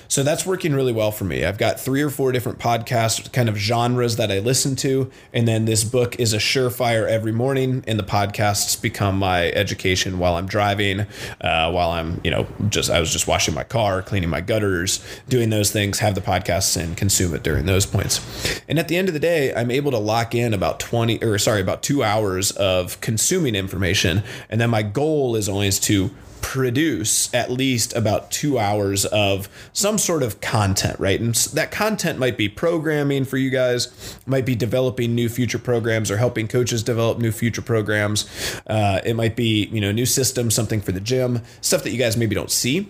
So 0.08 0.21
that's 0.21 0.45
working 0.45 0.73
really 0.73 0.93
well 0.93 1.12
for 1.12 1.23
me. 1.23 1.45
I've 1.45 1.58
got 1.58 1.79
three 1.79 2.01
or 2.01 2.10
four 2.10 2.31
different 2.31 2.60
podcast 2.60 3.31
kind 3.31 3.47
of 3.47 3.55
genres 3.55 4.17
that 4.17 4.31
I 4.31 4.39
listen 4.39 4.75
to. 4.77 5.10
And 5.34 5.47
then 5.47 5.65
this 5.65 5.84
book 5.84 6.19
is 6.19 6.34
a 6.34 6.38
surefire 6.38 7.08
every 7.08 7.31
morning 7.31 7.84
and 7.88 7.97
the 7.97 8.03
podcasts 8.03 8.79
become 8.79 9.17
my 9.17 9.47
education 9.51 10.19
while 10.19 10.36
I'm 10.36 10.47
driving 10.47 11.01
uh, 11.41 11.71
while 11.71 11.85
I'm, 11.91 12.21
you 12.24 12.32
know, 12.32 12.48
just 12.69 12.89
I 12.89 13.00
was 13.00 13.12
just 13.12 13.28
washing 13.28 13.54
my 13.54 13.63
car, 13.63 14.02
cleaning 14.02 14.30
my 14.30 14.41
gutters, 14.41 15.06
doing 15.28 15.50
those 15.50 15.71
things, 15.71 16.00
have 16.00 16.15
the 16.15 16.21
podcasts 16.21 16.82
and 16.82 16.95
consume 16.95 17.34
it 17.34 17.43
during 17.43 17.65
those 17.65 17.86
points. 17.86 18.62
And 18.67 18.80
at 18.80 18.88
the 18.88 18.98
end 18.98 19.08
of 19.08 19.13
the 19.13 19.19
day, 19.19 19.54
I'm 19.54 19.71
able 19.71 19.91
to 19.91 19.98
lock 19.98 20.36
in 20.36 20.54
about 20.54 20.80
20 20.80 21.24
or 21.24 21.38
sorry, 21.38 21.62
about 21.62 21.84
two 21.84 22.04
hours 22.04 22.52
of 22.52 23.00
consuming 23.02 23.56
information. 23.56 24.24
And 24.50 24.60
then 24.60 24.69
my 24.69 24.84
goal 24.84 25.36
is 25.36 25.50
always 25.50 25.80
to 25.82 26.12
produce 26.45 27.34
at 27.34 27.49
least 27.49 27.91
about 27.95 28.29
two 28.29 28.60
hours 28.60 29.03
of 29.05 29.49
some 29.73 29.97
sort 29.97 30.21
of 30.21 30.39
content, 30.41 30.97
right? 30.99 31.19
And 31.19 31.34
that 31.34 31.71
content 31.71 32.19
might 32.19 32.38
be 32.38 32.47
programming 32.47 33.25
for 33.25 33.38
you 33.38 33.49
guys, 33.49 34.19
might 34.27 34.45
be 34.45 34.55
developing 34.55 35.15
new 35.15 35.27
future 35.27 35.58
programs 35.58 36.12
or 36.12 36.17
helping 36.17 36.47
coaches 36.47 36.84
develop 36.84 37.17
new 37.17 37.31
future 37.31 37.63
programs. 37.63 38.29
Uh, 38.67 39.01
it 39.03 39.15
might 39.15 39.36
be, 39.36 39.65
you 39.65 39.81
know, 39.81 39.91
new 39.91 40.05
systems, 40.05 40.53
something 40.53 40.81
for 40.81 40.91
the 40.91 40.99
gym, 41.01 41.41
stuff 41.62 41.81
that 41.81 41.89
you 41.89 41.97
guys 41.97 42.15
maybe 42.15 42.36
don't 42.36 42.51
see 42.51 42.88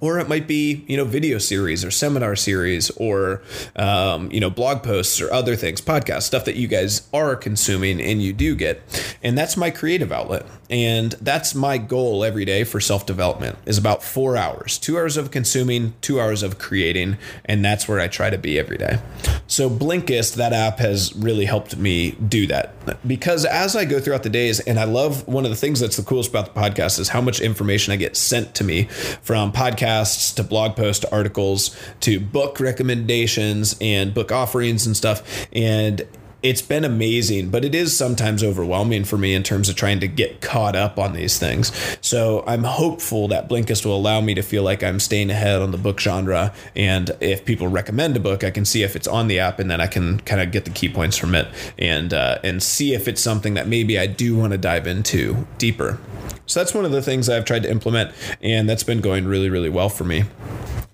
or 0.00 0.18
it 0.18 0.28
might 0.28 0.46
be 0.46 0.84
you 0.86 0.96
know 0.96 1.04
video 1.04 1.38
series 1.38 1.84
or 1.84 1.90
seminar 1.90 2.36
series 2.36 2.90
or 2.90 3.42
um, 3.76 4.30
you 4.30 4.40
know 4.40 4.50
blog 4.50 4.82
posts 4.82 5.20
or 5.20 5.32
other 5.32 5.56
things 5.56 5.80
podcast 5.80 6.22
stuff 6.22 6.44
that 6.44 6.56
you 6.56 6.68
guys 6.68 7.08
are 7.12 7.34
consuming 7.36 8.00
and 8.00 8.22
you 8.22 8.32
do 8.32 8.54
get 8.54 8.82
and 9.22 9.36
that's 9.36 9.56
my 9.56 9.70
creative 9.70 10.12
outlet 10.12 10.46
and 10.70 11.12
that's 11.12 11.54
my 11.54 11.78
goal 11.78 12.24
every 12.24 12.44
day 12.44 12.64
for 12.64 12.80
self-development 12.80 13.58
is 13.66 13.78
about 13.78 14.02
four 14.02 14.36
hours. 14.36 14.78
Two 14.78 14.96
hours 14.96 15.16
of 15.16 15.30
consuming 15.30 15.94
two 16.00 16.20
hours 16.20 16.42
of 16.42 16.58
creating 16.58 17.18
and 17.44 17.64
that's 17.64 17.88
where 17.88 18.00
i 18.00 18.08
try 18.08 18.30
to 18.30 18.38
be 18.38 18.58
every 18.58 18.76
day. 18.76 18.98
So 19.46 19.70
blinkist 19.70 20.36
that 20.36 20.52
app 20.52 20.78
has 20.78 21.14
really 21.14 21.44
helped 21.44 21.76
me 21.76 22.12
do 22.12 22.46
that. 22.48 22.72
Because 23.06 23.44
as 23.44 23.76
i 23.76 23.84
go 23.84 24.00
throughout 24.00 24.22
the 24.22 24.30
days 24.30 24.60
and 24.60 24.78
i 24.78 24.84
love 24.84 25.26
one 25.26 25.44
of 25.44 25.50
the 25.50 25.56
things 25.56 25.80
that's 25.80 25.96
the 25.96 26.02
coolest 26.02 26.30
about 26.30 26.54
the 26.54 26.60
podcast 26.60 26.98
is 26.98 27.08
how 27.08 27.20
much 27.20 27.40
information 27.40 27.92
i 27.92 27.96
get 27.96 28.16
sent 28.16 28.54
to 28.54 28.64
me 28.64 28.84
from 29.22 29.52
podcasts 29.52 30.34
to 30.34 30.42
blog 30.42 30.76
posts 30.76 31.00
to 31.00 31.12
articles 31.12 31.76
to 32.00 32.20
book 32.20 32.60
recommendations 32.60 33.76
and 33.80 34.14
book 34.14 34.32
offerings 34.32 34.86
and 34.86 34.96
stuff. 34.96 35.46
And 35.52 36.06
it's 36.48 36.62
been 36.62 36.84
amazing, 36.84 37.50
but 37.50 37.64
it 37.64 37.74
is 37.74 37.96
sometimes 37.96 38.44
overwhelming 38.44 39.04
for 39.04 39.18
me 39.18 39.34
in 39.34 39.42
terms 39.42 39.68
of 39.68 39.74
trying 39.74 39.98
to 39.98 40.06
get 40.06 40.40
caught 40.40 40.76
up 40.76 40.96
on 40.96 41.12
these 41.12 41.40
things. 41.40 41.72
So 42.00 42.44
I'm 42.46 42.62
hopeful 42.62 43.26
that 43.28 43.48
Blinkist 43.48 43.84
will 43.84 43.96
allow 43.96 44.20
me 44.20 44.32
to 44.34 44.42
feel 44.42 44.62
like 44.62 44.84
I'm 44.84 45.00
staying 45.00 45.30
ahead 45.30 45.60
on 45.60 45.72
the 45.72 45.78
book 45.78 45.98
genre. 45.98 46.54
And 46.76 47.10
if 47.20 47.44
people 47.44 47.66
recommend 47.66 48.16
a 48.16 48.20
book, 48.20 48.44
I 48.44 48.52
can 48.52 48.64
see 48.64 48.84
if 48.84 48.94
it's 48.94 49.08
on 49.08 49.26
the 49.26 49.40
app 49.40 49.58
and 49.58 49.68
then 49.68 49.80
I 49.80 49.88
can 49.88 50.20
kind 50.20 50.40
of 50.40 50.52
get 50.52 50.64
the 50.64 50.70
key 50.70 50.88
points 50.88 51.16
from 51.16 51.34
it 51.34 51.48
and 51.78 52.14
uh, 52.14 52.38
and 52.44 52.62
see 52.62 52.94
if 52.94 53.08
it's 53.08 53.20
something 53.20 53.54
that 53.54 53.66
maybe 53.66 53.98
I 53.98 54.06
do 54.06 54.36
want 54.36 54.52
to 54.52 54.58
dive 54.58 54.86
into 54.86 55.48
deeper. 55.58 55.98
So 56.46 56.60
that's 56.60 56.72
one 56.72 56.84
of 56.84 56.92
the 56.92 57.02
things 57.02 57.28
I've 57.28 57.44
tried 57.44 57.64
to 57.64 57.70
implement, 57.70 58.12
and 58.40 58.68
that's 58.68 58.84
been 58.84 59.00
going 59.00 59.26
really, 59.26 59.50
really 59.50 59.68
well 59.68 59.88
for 59.88 60.04
me. 60.04 60.24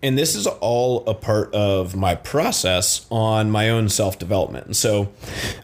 And 0.02 0.18
this 0.18 0.34
is 0.34 0.46
all 0.46 1.04
a 1.06 1.14
part 1.14 1.54
of 1.54 1.94
my 1.94 2.14
process 2.14 3.06
on 3.10 3.50
my 3.50 3.68
own 3.68 3.88
self 3.88 4.18
development. 4.18 4.66
And 4.66 4.76
so 4.76 5.12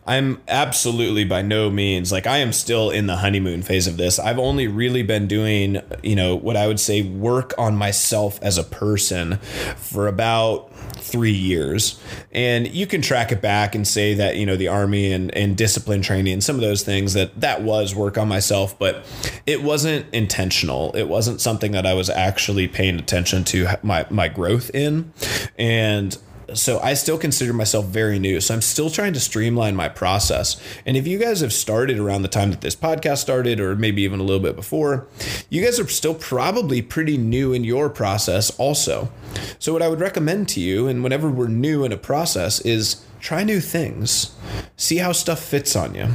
I'm 0.07 0.41
absolutely 0.47 1.25
by 1.25 1.43
no 1.43 1.71
means 1.71 2.13
like 2.13 2.27
I 2.27 2.39
am 2.39 2.53
still 2.53 2.91
in 2.91 3.07
the 3.07 3.17
honeymoon 3.17 3.63
phase 3.63 3.87
of 3.87 3.97
this. 3.97 4.19
I've 4.19 4.39
only 4.39 4.69
really 4.69 5.03
been 5.03 5.27
doing, 5.27 5.83
you 6.03 6.15
know, 6.15 6.37
what 6.37 6.57
I 6.57 6.67
would 6.67 6.81
say 6.81 7.03
work 7.03 7.53
on 7.59 7.77
myself 7.77 8.39
as 8.43 8.59
a 8.59 8.65
person 8.65 9.39
for 9.77 10.07
about 10.07 10.73
three 11.09 11.33
years. 11.33 12.01
And 12.33 12.69
you 12.69 12.87
can 12.87 13.03
track 13.03 13.33
it 13.33 13.41
back 13.41 13.75
and 13.75 13.87
say 13.87 14.15
that, 14.15 14.37
you 14.37 14.47
know, 14.47 14.57
the 14.57 14.69
army 14.69 15.13
and, 15.13 15.35
and 15.35 15.57
discipline 15.57 16.03
training 16.03 16.35
and 16.35 16.45
some 16.45 16.57
of 16.57 16.63
those 16.63 16.83
things 16.83 17.15
that 17.15 17.41
that 17.41 17.63
was 17.63 17.95
work 17.95 18.19
on 18.19 18.29
myself, 18.29 18.79
but 18.79 19.05
it 19.47 19.63
wasn't 19.63 20.07
intentional. 20.13 20.95
It 20.95 21.09
wasn't 21.09 21.41
something 21.41 21.73
that 21.73 21.87
I 21.87 21.95
was 21.95 22.11
actually 22.11 22.69
paying 22.69 22.99
attention 22.99 23.45
to 23.45 23.69
my, 23.83 24.07
my 24.11 24.28
growth 24.29 24.71
in. 24.75 25.13
And 25.59 26.17
so 26.55 26.81
I 26.81 26.95
still 26.95 27.19
consider 27.19 27.53
myself 27.53 27.87
very 27.87 28.19
new. 28.19 28.41
So 28.41 28.55
I'm 28.55 28.63
still 28.63 28.91
trying 28.91 29.13
to 29.13 29.21
streamline 29.21 29.77
my 29.77 29.89
process. 29.89 30.61
And 30.87 30.97
if 30.97 31.07
you 31.07 31.19
guys 31.19 31.41
have 31.41 31.53
started 31.53 31.99
around 31.99 32.23
the 32.23 32.29
time 32.29 32.51
that 32.51 32.61
this 32.61 32.75
podcast 32.75 33.19
started, 33.19 33.61
or 33.61 33.77
maybe 33.77 34.03
even 34.03 34.21
a 34.21 34.23
little 34.23 34.43
bit 34.43 34.57
before, 34.57 35.07
you 35.51 35.63
guys 35.63 35.79
are 35.79 35.87
still 35.89 36.15
probably 36.15 36.81
pretty 36.81 37.17
new 37.17 37.53
in 37.53 37.65
your 37.65 37.91
process 37.91 38.51
also. 38.59 39.11
So 39.59 39.73
what 39.73 39.83
I 39.83 39.89
would 39.89 40.01
recommend 40.01 40.49
to 40.51 40.61
you, 40.61 40.87
and 40.87 41.03
whenever 41.03 41.29
we're 41.29 41.49
new 41.49 41.85
in 41.85 41.93
a 41.93 41.97
process, 41.97 42.61
is 42.61 43.05
try 43.21 43.43
new 43.43 43.61
things 43.61 44.35
see 44.77 44.99
how 44.99 45.11
stuff 45.13 45.41
fits 45.41 45.75
on 45.75 45.95
you 45.95 46.07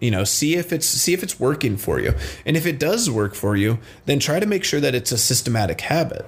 you 0.00 0.10
know 0.10 0.24
see 0.24 0.56
if 0.56 0.72
it's 0.72 0.86
see 0.86 1.12
if 1.12 1.22
it's 1.22 1.38
working 1.38 1.76
for 1.76 2.00
you. 2.00 2.12
And 2.44 2.56
if 2.56 2.66
it 2.66 2.78
does 2.78 3.10
work 3.10 3.34
for 3.34 3.56
you 3.56 3.78
then 4.06 4.18
try 4.18 4.40
to 4.40 4.46
make 4.46 4.64
sure 4.64 4.80
that 4.80 4.94
it's 4.94 5.12
a 5.12 5.18
systematic 5.18 5.80
habit. 5.82 6.26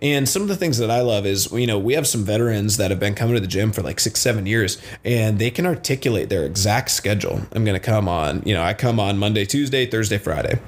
And 0.00 0.28
some 0.28 0.42
of 0.42 0.48
the 0.48 0.56
things 0.56 0.78
that 0.78 0.90
i 0.90 1.00
love 1.00 1.26
is 1.26 1.50
you 1.52 1.66
know 1.66 1.78
we 1.78 1.94
have 1.94 2.06
some 2.06 2.24
veterans 2.24 2.76
that 2.76 2.90
have 2.90 3.00
been 3.00 3.14
coming 3.14 3.34
to 3.34 3.40
the 3.40 3.46
gym 3.46 3.72
for 3.72 3.82
like 3.82 3.98
six 3.98 4.20
seven 4.20 4.46
years 4.46 4.80
and 5.04 5.38
they 5.38 5.50
can 5.50 5.66
articulate 5.66 6.28
their 6.28 6.44
exact 6.44 6.90
schedule. 6.90 7.42
I'm 7.52 7.64
going 7.64 7.78
to 7.78 7.84
come 7.84 8.08
on 8.08 8.42
you 8.44 8.54
know 8.54 8.62
i 8.62 8.74
come 8.74 9.00
on 9.00 9.18
monday 9.18 9.44
tuesday 9.44 9.86
thursday 9.86 10.18
friday 10.18 10.60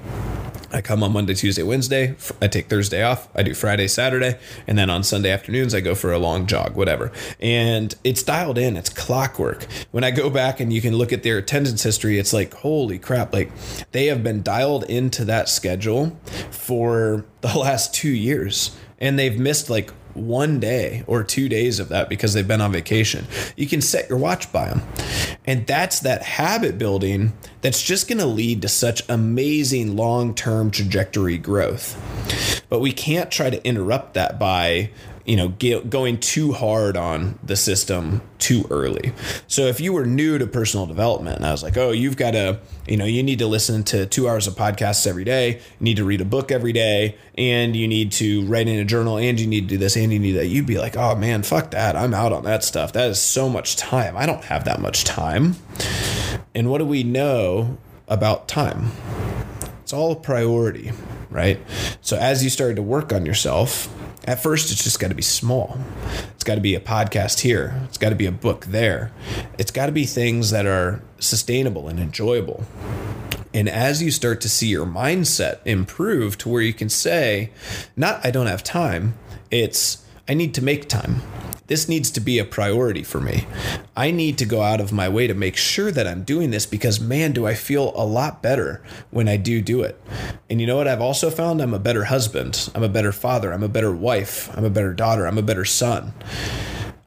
I 0.72 0.80
come 0.80 1.02
on 1.02 1.12
Monday, 1.12 1.34
Tuesday, 1.34 1.64
Wednesday. 1.64 2.14
I 2.40 2.46
take 2.46 2.68
Thursday 2.68 3.02
off. 3.02 3.28
I 3.34 3.42
do 3.42 3.54
Friday, 3.54 3.88
Saturday. 3.88 4.38
And 4.68 4.78
then 4.78 4.88
on 4.88 5.02
Sunday 5.02 5.30
afternoons, 5.30 5.74
I 5.74 5.80
go 5.80 5.96
for 5.96 6.12
a 6.12 6.18
long 6.18 6.46
jog, 6.46 6.76
whatever. 6.76 7.10
And 7.40 7.92
it's 8.04 8.22
dialed 8.22 8.56
in, 8.56 8.76
it's 8.76 8.88
clockwork. 8.88 9.66
When 9.90 10.04
I 10.04 10.12
go 10.12 10.30
back 10.30 10.60
and 10.60 10.72
you 10.72 10.80
can 10.80 10.96
look 10.96 11.12
at 11.12 11.24
their 11.24 11.38
attendance 11.38 11.82
history, 11.82 12.18
it's 12.18 12.32
like, 12.32 12.54
holy 12.54 12.98
crap, 12.98 13.32
like 13.32 13.50
they 13.90 14.06
have 14.06 14.22
been 14.22 14.42
dialed 14.42 14.84
into 14.84 15.24
that 15.24 15.48
schedule 15.48 16.16
for 16.50 17.24
the 17.40 17.48
last 17.58 17.92
two 17.92 18.10
years. 18.10 18.76
And 19.00 19.18
they've 19.18 19.38
missed 19.38 19.70
like 19.70 19.92
one 20.14 20.60
day 20.60 21.04
or 21.06 21.22
two 21.24 21.48
days 21.48 21.80
of 21.80 21.88
that 21.88 22.08
because 22.08 22.34
they've 22.34 22.46
been 22.46 22.60
on 22.60 22.72
vacation. 22.72 23.26
You 23.56 23.66
can 23.66 23.80
set 23.80 24.08
your 24.08 24.18
watch 24.18 24.52
by 24.52 24.68
them. 24.68 24.82
And 25.44 25.66
that's 25.66 26.00
that 26.00 26.22
habit 26.22 26.78
building 26.78 27.32
that's 27.60 27.82
just 27.82 28.08
going 28.08 28.18
to 28.18 28.26
lead 28.26 28.62
to 28.62 28.68
such 28.68 29.02
amazing 29.08 29.96
long 29.96 30.34
term 30.34 30.70
trajectory 30.70 31.38
growth. 31.38 31.96
But 32.68 32.80
we 32.80 32.92
can't 32.92 33.30
try 33.30 33.50
to 33.50 33.64
interrupt 33.66 34.14
that 34.14 34.38
by 34.38 34.90
you 35.30 35.36
know 35.36 35.48
going 35.48 36.18
too 36.18 36.50
hard 36.50 36.96
on 36.96 37.38
the 37.40 37.54
system 37.54 38.20
too 38.40 38.66
early. 38.68 39.12
So 39.46 39.66
if 39.66 39.80
you 39.80 39.92
were 39.92 40.04
new 40.04 40.38
to 40.38 40.46
personal 40.46 40.86
development 40.86 41.36
and 41.36 41.46
i 41.46 41.52
was 41.52 41.62
like 41.62 41.76
oh 41.76 41.92
you've 41.92 42.16
got 42.16 42.32
to 42.32 42.58
you 42.88 42.96
know 42.96 43.04
you 43.04 43.22
need 43.22 43.38
to 43.38 43.46
listen 43.46 43.84
to 43.84 44.06
two 44.06 44.28
hours 44.28 44.48
of 44.48 44.54
podcasts 44.54 45.06
every 45.06 45.22
day 45.22 45.52
you 45.52 45.60
need 45.84 45.98
to 45.98 46.04
read 46.04 46.20
a 46.20 46.24
book 46.24 46.50
every 46.50 46.72
day 46.72 47.16
and 47.38 47.76
you 47.76 47.86
need 47.86 48.10
to 48.10 48.44
write 48.46 48.66
in 48.66 48.80
a 48.80 48.84
journal 48.84 49.18
and 49.18 49.38
you 49.38 49.46
need 49.46 49.60
to 49.60 49.66
do 49.68 49.78
this 49.78 49.96
and 49.96 50.12
you 50.12 50.18
need 50.18 50.32
that 50.32 50.46
you'd 50.46 50.66
be 50.66 50.78
like 50.78 50.96
oh 50.96 51.14
man 51.14 51.44
fuck 51.44 51.70
that. 51.70 51.94
I'm 51.94 52.12
out 52.12 52.32
on 52.32 52.42
that 52.42 52.64
stuff. 52.64 52.92
That 52.92 53.08
is 53.08 53.22
so 53.22 53.48
much 53.48 53.76
time. 53.76 54.16
I 54.16 54.26
don't 54.26 54.44
have 54.44 54.64
that 54.64 54.80
much 54.80 55.04
time. 55.04 55.54
And 56.56 56.68
what 56.70 56.78
do 56.78 56.84
we 56.84 57.04
know 57.04 57.78
about 58.08 58.48
time? 58.48 58.90
It's 59.82 59.92
all 59.92 60.10
a 60.10 60.16
priority 60.16 60.90
right? 61.30 61.60
So 62.00 62.16
as 62.16 62.42
you 62.42 62.50
started 62.50 62.74
to 62.74 62.82
work 62.82 63.12
on 63.12 63.24
yourself 63.24 63.88
at 64.30 64.40
first, 64.40 64.70
it's 64.70 64.84
just 64.84 65.00
got 65.00 65.08
to 65.08 65.14
be 65.16 65.22
small. 65.22 65.76
It's 66.36 66.44
got 66.44 66.54
to 66.54 66.60
be 66.60 66.76
a 66.76 66.80
podcast 66.80 67.40
here. 67.40 67.82
It's 67.86 67.98
got 67.98 68.10
to 68.10 68.14
be 68.14 68.26
a 68.26 68.32
book 68.32 68.66
there. 68.66 69.10
It's 69.58 69.72
got 69.72 69.86
to 69.86 69.92
be 69.92 70.04
things 70.04 70.52
that 70.52 70.66
are 70.66 71.02
sustainable 71.18 71.88
and 71.88 71.98
enjoyable. 71.98 72.64
And 73.52 73.68
as 73.68 74.00
you 74.00 74.12
start 74.12 74.40
to 74.42 74.48
see 74.48 74.68
your 74.68 74.86
mindset 74.86 75.58
improve 75.64 76.38
to 76.38 76.48
where 76.48 76.62
you 76.62 76.72
can 76.72 76.88
say, 76.88 77.50
not 77.96 78.24
I 78.24 78.30
don't 78.30 78.46
have 78.46 78.62
time, 78.62 79.14
it's 79.50 80.06
I 80.28 80.34
need 80.34 80.54
to 80.54 80.62
make 80.62 80.88
time. 80.88 81.22
This 81.70 81.88
needs 81.88 82.10
to 82.10 82.20
be 82.20 82.40
a 82.40 82.44
priority 82.44 83.04
for 83.04 83.20
me. 83.20 83.46
I 83.96 84.10
need 84.10 84.38
to 84.38 84.44
go 84.44 84.60
out 84.60 84.80
of 84.80 84.90
my 84.90 85.08
way 85.08 85.28
to 85.28 85.34
make 85.34 85.56
sure 85.56 85.92
that 85.92 86.04
I'm 86.04 86.24
doing 86.24 86.50
this 86.50 86.66
because, 86.66 86.98
man, 86.98 87.30
do 87.30 87.46
I 87.46 87.54
feel 87.54 87.92
a 87.94 88.04
lot 88.04 88.42
better 88.42 88.82
when 89.12 89.28
I 89.28 89.36
do 89.36 89.62
do 89.62 89.82
it. 89.82 89.96
And 90.50 90.60
you 90.60 90.66
know 90.66 90.76
what 90.76 90.88
I've 90.88 91.00
also 91.00 91.30
found? 91.30 91.62
I'm 91.62 91.72
a 91.72 91.78
better 91.78 92.06
husband. 92.06 92.68
I'm 92.74 92.82
a 92.82 92.88
better 92.88 93.12
father. 93.12 93.52
I'm 93.52 93.62
a 93.62 93.68
better 93.68 93.94
wife. 93.94 94.50
I'm 94.58 94.64
a 94.64 94.68
better 94.68 94.92
daughter. 94.92 95.26
I'm 95.26 95.38
a 95.38 95.42
better 95.42 95.64
son. 95.64 96.12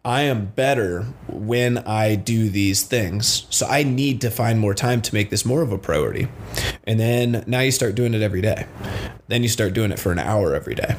I 0.06 0.24
am 0.24 0.48
better 0.48 1.04
when 1.30 1.78
I 1.78 2.16
do 2.16 2.50
these 2.50 2.84
things. 2.84 3.48
So 3.50 3.66
I 3.66 3.84
need 3.84 4.20
to 4.22 4.30
find 4.30 4.60
more 4.60 4.74
time 4.74 5.02
to 5.02 5.14
make 5.14 5.30
this 5.30 5.46
more 5.46 5.62
of 5.62 5.72
a 5.72 5.78
priority. 5.78 6.28
And 6.84 7.00
then 7.00 7.46
now 7.48 7.62
you 7.62 7.72
start 7.72 7.96
doing 7.96 8.14
it 8.14 8.22
every 8.22 8.42
day. 8.42 8.66
Then 9.30 9.44
you 9.44 9.50
start 9.50 9.74
doing 9.74 9.94
it 9.94 10.00
for 10.00 10.12
an 10.12 10.20
hour 10.20 10.56
every 10.56 10.76
day. 10.76 10.98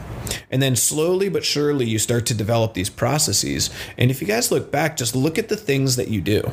And 0.51 0.63
then 0.63 0.75
slowly 0.75 1.29
but 1.29 1.45
surely 1.45 1.85
you 1.85 1.99
start 1.99 2.25
to 2.27 2.35
develop 2.35 2.73
these 2.73 2.89
processes. 2.89 3.69
And 3.99 4.11
if 4.11 4.23
you 4.23 4.27
guys 4.27 4.51
look 4.51 4.73
back, 4.73 4.97
just 4.97 5.15
look 5.15 5.37
at 5.37 5.51
the 5.51 5.57
things 5.57 5.97
that 5.97 6.09
you 6.09 6.23
do. 6.23 6.53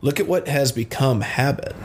Look 0.00 0.18
at 0.18 0.26
what 0.26 0.48
has 0.48 0.72
become 0.72 1.20
habit 1.20 1.76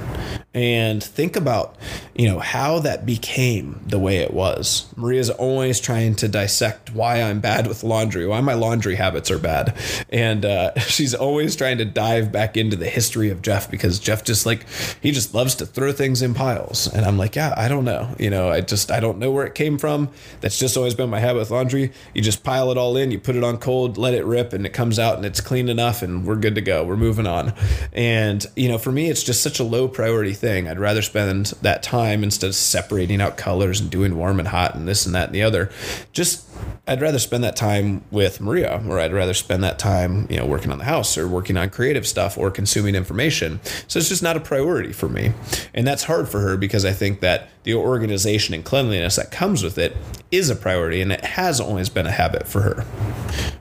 and 0.53 1.03
think 1.03 1.35
about 1.35 1.75
you 2.15 2.27
know 2.27 2.39
how 2.39 2.79
that 2.79 3.05
became 3.05 3.79
the 3.85 3.99
way 3.99 4.17
it 4.17 4.33
was 4.33 4.91
maria's 4.97 5.29
always 5.29 5.79
trying 5.79 6.15
to 6.15 6.27
dissect 6.27 6.91
why 6.91 7.21
i'm 7.21 7.39
bad 7.39 7.67
with 7.67 7.83
laundry 7.83 8.25
why 8.25 8.41
my 8.41 8.55
laundry 8.55 8.95
habits 8.95 9.29
are 9.29 9.37
bad 9.37 9.75
and 10.09 10.45
uh, 10.45 10.77
she's 10.79 11.13
always 11.13 11.55
trying 11.55 11.77
to 11.77 11.85
dive 11.85 12.31
back 12.31 12.57
into 12.57 12.75
the 12.75 12.89
history 12.89 13.29
of 13.29 13.41
jeff 13.41 13.69
because 13.69 13.99
jeff 13.99 14.23
just 14.23 14.45
like 14.45 14.65
he 15.01 15.11
just 15.11 15.33
loves 15.33 15.55
to 15.55 15.65
throw 15.65 15.91
things 15.91 16.21
in 16.21 16.33
piles. 16.33 16.87
And 16.93 17.05
i'm 17.05 17.17
like 17.17 17.35
yeah 17.35 17.53
i 17.57 17.67
don't 17.67 17.85
know. 17.85 18.15
You 18.19 18.29
know 18.29 18.49
i 18.49 18.61
just 18.61 18.91
i 18.91 18.99
don't 18.99 19.17
know 19.19 19.31
where 19.31 19.45
it 19.45 19.55
came 19.55 19.77
from. 19.77 20.09
That's 20.41 20.57
just 20.57 20.77
always 20.77 20.93
been 20.93 21.09
my 21.09 21.19
habit 21.19 21.39
with 21.39 21.51
laundry. 21.51 21.91
You 22.13 22.21
just 22.21 22.43
pile 22.43 22.71
it 22.71 22.77
all 22.77 22.97
in 22.97 23.11
you 23.11 23.19
put 23.19 23.35
it 23.35 23.43
on 23.43 23.57
cold 23.57 23.97
let 23.97 24.13
it 24.13 24.25
rip 24.25 24.53
and 24.53 24.65
it 24.65 24.73
comes 24.73 24.99
out 24.99 25.17
and 25.17 25.25
it's 25.25 25.41
clean 25.41 25.69
enough 25.69 26.01
and 26.01 26.25
we're 26.25 26.35
good 26.35 26.55
to 26.55 26.61
go. 26.61 26.83
We're 26.83 26.97
moving 26.97 27.27
on. 27.27 27.53
And 27.93 28.45
you 28.55 28.69
know 28.69 28.77
for 28.77 28.91
me 28.91 29.09
it's 29.09 29.23
just 29.23 29.41
such 29.41 29.59
a 29.59 29.63
low 29.63 29.87
priority 29.87 30.33
thing. 30.33 30.67
I'd 30.67 30.79
rather 30.79 31.01
spend 31.01 31.47
that 31.61 31.83
time 31.83 32.23
instead 32.23 32.47
of 32.47 32.55
separating 32.55 33.21
out 33.21 33.37
colors 33.37 33.79
and 33.79 33.89
doing 33.89 34.15
warm 34.15 34.39
and 34.39 34.47
hot 34.47 34.75
and 34.75 34.87
this 34.87 35.05
and 35.05 35.15
that 35.15 35.27
and 35.27 35.35
the 35.35 35.43
other. 35.43 35.69
Just 36.13 36.45
I'd 36.87 37.01
rather 37.01 37.19
spend 37.19 37.43
that 37.43 37.55
time 37.55 38.03
with 38.09 38.41
Maria, 38.41 38.81
or 38.87 38.99
I'd 38.99 39.13
rather 39.13 39.33
spend 39.33 39.63
that 39.63 39.78
time, 39.79 40.27
you 40.29 40.37
know, 40.37 40.45
working 40.45 40.71
on 40.71 40.77
the 40.77 40.83
house 40.83 41.17
or 41.17 41.27
working 41.27 41.57
on 41.57 41.69
creative 41.69 42.05
stuff 42.05 42.37
or 42.37 42.51
consuming 42.51 42.95
information. 42.95 43.59
So 43.87 43.99
it's 43.99 44.09
just 44.09 44.21
not 44.21 44.37
a 44.37 44.39
priority 44.39 44.93
for 44.93 45.09
me. 45.09 45.33
And 45.73 45.87
that's 45.87 46.03
hard 46.03 46.29
for 46.29 46.39
her 46.41 46.57
because 46.57 46.85
I 46.85 46.91
think 46.91 47.21
that 47.21 47.49
the 47.63 47.73
organization 47.73 48.53
and 48.53 48.63
cleanliness 48.63 49.15
that 49.15 49.31
comes 49.31 49.63
with 49.63 49.77
it 49.77 49.95
is 50.31 50.49
a 50.49 50.55
priority 50.55 51.01
and 51.01 51.11
it 51.11 51.23
has 51.23 51.59
always 51.59 51.89
been 51.89 52.05
a 52.05 52.11
habit 52.11 52.47
for 52.47 52.61
her. 52.61 52.85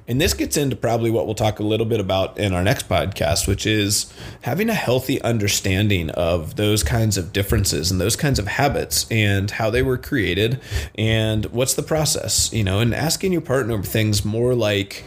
And 0.09 0.19
this 0.19 0.33
gets 0.33 0.57
into 0.57 0.75
probably 0.75 1.11
what 1.11 1.27
we'll 1.27 1.35
talk 1.35 1.59
a 1.59 1.63
little 1.63 1.85
bit 1.85 2.01
about 2.01 2.39
in 2.39 2.55
our 2.55 2.65
next 2.65 2.89
podcast, 2.89 3.47
which 3.47 3.67
is 3.67 4.11
having 4.41 4.71
a 4.71 4.75
healthy 4.75 5.21
understanding 5.21 6.09
of 6.11 6.57
those 6.57 6.83
kinds 6.83 7.19
of 7.19 7.31
differences 7.35 7.91
and 7.91 8.01
those 8.01 8.17
kinds 8.17 8.39
of 8.39 8.47
habits 8.47 9.07
and 9.11 9.51
how 9.51 9.69
they 9.69 9.83
were 9.83 9.99
created 9.99 10.61
and 10.95 11.45
what's 11.47 11.75
the 11.75 11.83
process, 11.83 12.51
you 12.55 12.65
know, 12.65 12.81
and 12.81 12.95
asking 12.95 13.33
your 13.33 13.43
partner 13.43 13.83
things 13.83 14.25
more 14.25 14.55
like, 14.55 15.05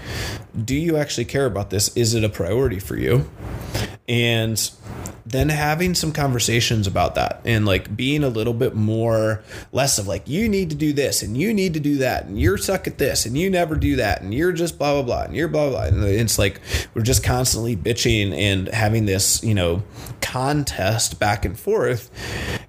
do 0.63 0.75
you 0.75 0.97
actually 1.01 1.25
care 1.25 1.45
about 1.45 1.69
this? 1.69 1.95
Is 1.97 2.13
it 2.13 2.23
a 2.23 2.29
priority 2.29 2.79
for 2.79 2.95
you? 2.95 3.29
And 4.07 4.71
then 5.25 5.49
having 5.49 5.93
some 5.93 6.11
conversations 6.11 6.87
about 6.87 7.15
that 7.15 7.41
and 7.45 7.65
like 7.65 7.95
being 7.95 8.23
a 8.23 8.27
little 8.27 8.53
bit 8.53 8.75
more 8.75 9.43
less 9.71 9.97
of 9.97 10.07
like 10.07 10.27
you 10.27 10.49
need 10.49 10.69
to 10.69 10.75
do 10.75 10.91
this 10.91 11.21
and 11.21 11.37
you 11.37 11.53
need 11.53 11.73
to 11.73 11.79
do 11.79 11.97
that 11.97 12.25
and 12.25 12.39
you're 12.39 12.57
suck 12.57 12.87
at 12.87 12.97
this 12.97 13.25
and 13.25 13.37
you 13.37 13.49
never 13.49 13.75
do 13.75 13.95
that 13.95 14.21
and 14.21 14.33
you're 14.33 14.51
just 14.51 14.77
blah 14.77 14.93
blah 14.93 15.03
blah 15.03 15.23
and 15.23 15.35
you're 15.35 15.47
blah 15.47 15.69
blah, 15.69 15.83
and 15.83 16.03
it's 16.03 16.37
like 16.39 16.59
we're 16.93 17.01
just 17.01 17.23
constantly 17.23 17.75
bitching 17.75 18.33
and 18.33 18.67
having 18.69 19.05
this 19.05 19.43
you 19.43 19.53
know 19.53 19.83
contest 20.21 21.19
back 21.19 21.45
and 21.45 21.57
forth 21.59 22.09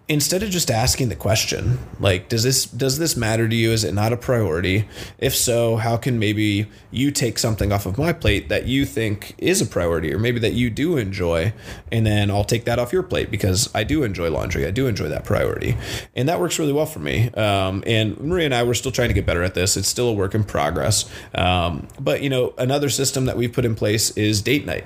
instead 0.09 0.43
of 0.43 0.51
just 0.51 0.71
asking 0.71 1.09
the 1.09 1.17
question 1.17 1.79
like 2.01 2.29
does 2.29 2.43
this 2.43 2.67
does 2.67 2.99
this 2.99 3.17
matter 3.17 3.49
to 3.49 3.55
you? 3.55 3.71
Is 3.71 3.85
it 3.85 3.95
not 3.95 4.13
a 4.13 4.17
priority? 4.17 4.89
If 5.19 5.35
so 5.35 5.77
how 5.77 5.97
can 5.97 6.19
maybe 6.19 6.67
you 6.91 7.11
take 7.11 7.39
something 7.39 7.73
off 7.73 7.87
of 7.87 7.99
my 7.99 8.13
plate 8.13 8.49
that 8.49 8.67
you 8.67 8.85
think 8.85 9.35
is 9.39 9.61
a 9.61 9.67
priority 9.67 10.13
or 10.13 10.19
maybe 10.19 10.41
that 10.41 10.53
you 10.53 10.71
do 10.71 10.97
enjoy? 10.97 11.53
And 11.91 12.05
then 12.05 12.31
I'll 12.31 12.45
take 12.45 12.65
that 12.65 12.79
off 12.79 12.93
your 12.93 13.03
plate 13.03 13.31
because 13.31 13.71
I 13.75 13.85
do 13.85 14.03
enjoy 14.03 14.31
laundry. 14.31 14.67
I 14.67 14.71
do 14.71 14.87
enjoy 14.87 15.09
that 15.09 15.25
priority. 15.25 15.77
And 16.15 16.29
that 16.29 16.41
works 16.41 16.59
really 16.59 16.73
well 16.73 16.87
for 16.87 16.99
me. 16.99 17.31
Um, 17.31 17.85
and 17.87 18.19
Maria 18.21 18.47
and 18.47 18.55
I 18.55 18.65
we're 18.65 18.75
still 18.75 18.93
trying 18.93 19.09
to 19.09 19.15
get 19.15 19.25
better 19.25 19.43
at 19.43 19.55
this. 19.55 19.77
It's 19.77 19.89
still 19.89 20.09
a 20.09 20.13
work 20.13 20.35
in 20.35 20.45
progress. 20.45 21.09
Um, 21.35 21.87
but 22.01 22.23
you 22.23 22.29
know 22.29 22.55
another 22.59 22.89
system 22.89 23.27
that 23.27 23.37
we've 23.37 23.53
put 23.53 23.65
in 23.65 23.75
place 23.75 24.11
is 24.17 24.43
date 24.43 24.67
night 24.67 24.85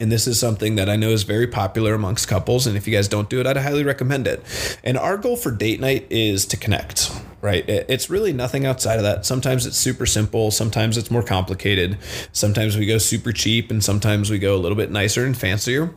and 0.00 0.10
this 0.10 0.26
is 0.26 0.38
something 0.38 0.76
that 0.76 0.88
I 0.88 0.96
know 0.96 1.10
is 1.10 1.22
very 1.22 1.46
popular 1.46 1.94
amongst 1.94 2.28
couples. 2.28 2.66
And 2.66 2.76
if 2.76 2.86
you 2.86 2.94
guys 2.94 3.08
don't 3.08 3.30
do 3.30 3.40
it, 3.40 3.46
I'd 3.46 3.56
highly 3.56 3.84
recommend 3.84 4.26
it. 4.26 4.42
And 4.84 4.96
our 4.96 5.16
goal 5.16 5.36
for 5.36 5.50
date 5.50 5.80
night 5.80 6.06
is 6.10 6.46
to 6.46 6.56
connect 6.56 7.10
right? 7.46 7.64
It's 7.68 8.10
really 8.10 8.32
nothing 8.32 8.66
outside 8.66 8.96
of 8.96 9.04
that. 9.04 9.24
Sometimes 9.24 9.66
it's 9.66 9.76
super 9.76 10.04
simple, 10.04 10.50
sometimes 10.50 10.98
it's 10.98 11.12
more 11.12 11.22
complicated. 11.22 11.96
Sometimes 12.32 12.76
we 12.76 12.86
go 12.86 12.98
super 12.98 13.30
cheap 13.30 13.70
and 13.70 13.84
sometimes 13.84 14.30
we 14.30 14.40
go 14.40 14.56
a 14.56 14.58
little 14.58 14.74
bit 14.76 14.90
nicer 14.90 15.24
and 15.24 15.36
fancier. 15.36 15.94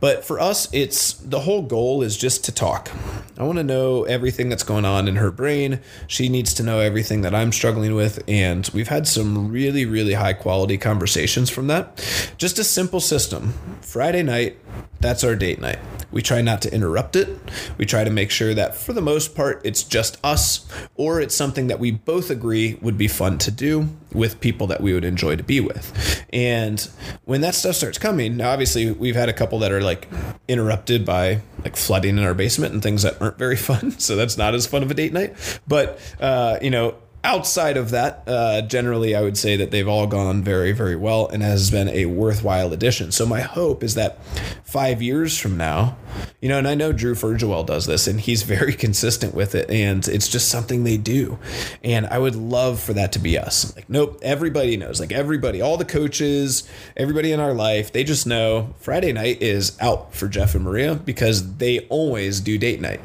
But 0.00 0.24
for 0.24 0.40
us, 0.40 0.68
it's 0.72 1.12
the 1.12 1.40
whole 1.40 1.62
goal 1.62 2.02
is 2.02 2.16
just 2.16 2.44
to 2.46 2.52
talk. 2.52 2.90
I 3.38 3.44
want 3.44 3.58
to 3.58 3.64
know 3.64 4.02
everything 4.02 4.48
that's 4.48 4.64
going 4.64 4.84
on 4.84 5.06
in 5.06 5.16
her 5.16 5.30
brain. 5.30 5.80
She 6.08 6.28
needs 6.28 6.52
to 6.54 6.64
know 6.64 6.80
everything 6.80 7.20
that 7.20 7.34
I'm 7.34 7.52
struggling 7.52 7.94
with 7.94 8.22
and 8.26 8.68
we've 8.74 8.88
had 8.88 9.06
some 9.06 9.50
really 9.50 9.86
really 9.86 10.14
high 10.14 10.32
quality 10.32 10.76
conversations 10.76 11.48
from 11.48 11.68
that. 11.68 12.04
Just 12.36 12.58
a 12.58 12.64
simple 12.64 13.00
system. 13.00 13.54
Friday 13.80 14.24
night, 14.24 14.58
that's 15.00 15.24
our 15.24 15.36
date 15.36 15.60
night. 15.60 15.78
We 16.10 16.22
try 16.22 16.40
not 16.40 16.62
to 16.62 16.74
interrupt 16.74 17.16
it. 17.16 17.28
We 17.76 17.84
try 17.84 18.02
to 18.02 18.10
make 18.10 18.30
sure 18.30 18.54
that 18.54 18.74
for 18.74 18.92
the 18.92 19.02
most 19.02 19.34
part 19.34 19.60
it's 19.64 19.82
just 19.82 20.18
us 20.24 20.66
or 20.96 21.20
it's 21.20 21.34
something 21.34 21.66
that 21.66 21.78
we 21.78 21.90
both 21.90 22.30
agree 22.30 22.78
would 22.80 22.96
be 22.96 23.08
fun 23.08 23.38
to 23.38 23.50
do 23.50 23.88
with 24.12 24.40
people 24.40 24.66
that 24.68 24.80
we 24.80 24.94
would 24.94 25.04
enjoy 25.04 25.36
to 25.36 25.42
be 25.42 25.60
with. 25.60 26.24
And 26.32 26.88
when 27.24 27.42
that 27.42 27.54
stuff 27.54 27.76
starts 27.76 27.98
coming, 27.98 28.38
now 28.38 28.50
obviously 28.50 28.90
we've 28.90 29.16
had 29.16 29.28
a 29.28 29.34
couple 29.34 29.58
that 29.58 29.70
are 29.70 29.82
like 29.82 30.08
interrupted 30.48 31.04
by 31.04 31.42
like 31.62 31.76
flooding 31.76 32.16
in 32.16 32.24
our 32.24 32.34
basement 32.34 32.72
and 32.72 32.82
things 32.82 33.02
that 33.02 33.20
aren't 33.20 33.38
very 33.38 33.56
fun. 33.68 33.98
So 33.98 34.16
that's 34.16 34.38
not 34.38 34.54
as 34.54 34.66
fun 34.66 34.82
of 34.82 34.90
a 34.90 34.94
date 34.94 35.12
night. 35.12 35.60
But 35.66 36.00
uh, 36.20 36.58
you 36.62 36.70
know, 36.70 36.94
outside 37.24 37.76
of 37.76 37.90
that, 37.90 38.22
uh, 38.26 38.62
generally, 38.62 39.14
I 39.14 39.22
would 39.22 39.36
say 39.36 39.56
that 39.56 39.70
they've 39.70 39.88
all 39.88 40.06
gone 40.06 40.42
very, 40.42 40.72
very 40.72 40.96
well 40.96 41.26
and 41.28 41.42
has 41.42 41.70
been 41.70 41.88
a 41.88 42.06
worthwhile 42.06 42.72
addition. 42.72 43.12
So 43.12 43.26
my 43.26 43.40
hope 43.40 43.82
is 43.82 43.94
that 43.94 44.24
five 44.64 45.00
years 45.00 45.38
from 45.38 45.56
now, 45.56 45.96
you 46.40 46.48
know, 46.48 46.58
and 46.58 46.68
I 46.68 46.74
know 46.74 46.92
Drew 46.92 47.14
Ferguel 47.14 47.64
does 47.64 47.86
this, 47.86 48.06
and 48.06 48.20
he's 48.20 48.42
very 48.58 48.74
consistent 48.74 49.34
with 49.34 49.54
it, 49.54 49.70
and 49.70 50.06
it's 50.06 50.28
just 50.28 50.48
something 50.48 50.84
they 50.84 50.96
do. 50.96 51.38
And 51.82 52.06
I 52.06 52.18
would 52.18 52.36
love 52.36 52.80
for 52.80 52.92
that 52.92 53.12
to 53.12 53.18
be 53.18 53.38
us. 53.38 53.74
Like, 53.74 53.88
nope, 53.88 54.18
everybody 54.22 54.76
knows. 54.76 55.00
Like 55.00 55.12
everybody, 55.12 55.60
all 55.60 55.76
the 55.76 55.84
coaches, 55.84 56.68
everybody 56.96 57.32
in 57.32 57.40
our 57.40 57.54
life, 57.54 57.92
they 57.92 58.04
just 58.04 58.26
know 58.26 58.74
Friday 58.78 59.12
night 59.12 59.42
is 59.42 59.76
out 59.80 60.14
for 60.14 60.28
Jeff 60.28 60.54
and 60.54 60.64
Maria 60.64 60.94
because 60.94 61.56
they 61.56 61.80
always 61.88 62.40
do 62.40 62.58
date 62.58 62.80
night, 62.80 63.00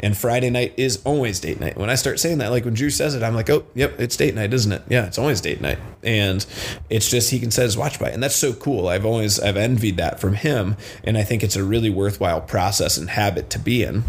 and 0.00 0.16
Friday 0.16 0.50
night 0.50 0.74
is 0.76 1.00
always 1.04 1.40
date 1.40 1.60
night. 1.60 1.76
When 1.76 1.90
I 1.90 1.94
start 1.94 2.20
saying 2.20 2.38
that, 2.38 2.50
like 2.50 2.64
when 2.64 2.74
Drew 2.74 2.90
says 2.90 3.14
it, 3.14 3.22
I'm 3.22 3.34
like, 3.34 3.50
oh, 3.50 3.55
yep, 3.74 3.98
it's 4.00 4.16
date 4.16 4.34
night, 4.34 4.52
isn't 4.52 4.72
it? 4.72 4.82
Yeah, 4.88 5.06
it's 5.06 5.18
always 5.18 5.40
date 5.40 5.60
night, 5.60 5.78
and 6.02 6.44
it's 6.90 7.10
just 7.10 7.30
he 7.30 7.38
can 7.38 7.50
set 7.50 7.64
his 7.64 7.76
watch 7.76 7.98
by, 7.98 8.10
and 8.10 8.22
that's 8.22 8.36
so 8.36 8.52
cool. 8.52 8.88
I've 8.88 9.06
always 9.06 9.38
I've 9.40 9.56
envied 9.56 9.96
that 9.96 10.20
from 10.20 10.34
him, 10.34 10.76
and 11.04 11.16
I 11.16 11.22
think 11.22 11.42
it's 11.42 11.56
a 11.56 11.64
really 11.64 11.90
worthwhile 11.90 12.40
process 12.40 12.96
and 12.96 13.10
habit 13.10 13.50
to 13.50 13.58
be 13.58 13.82
in. 13.82 14.04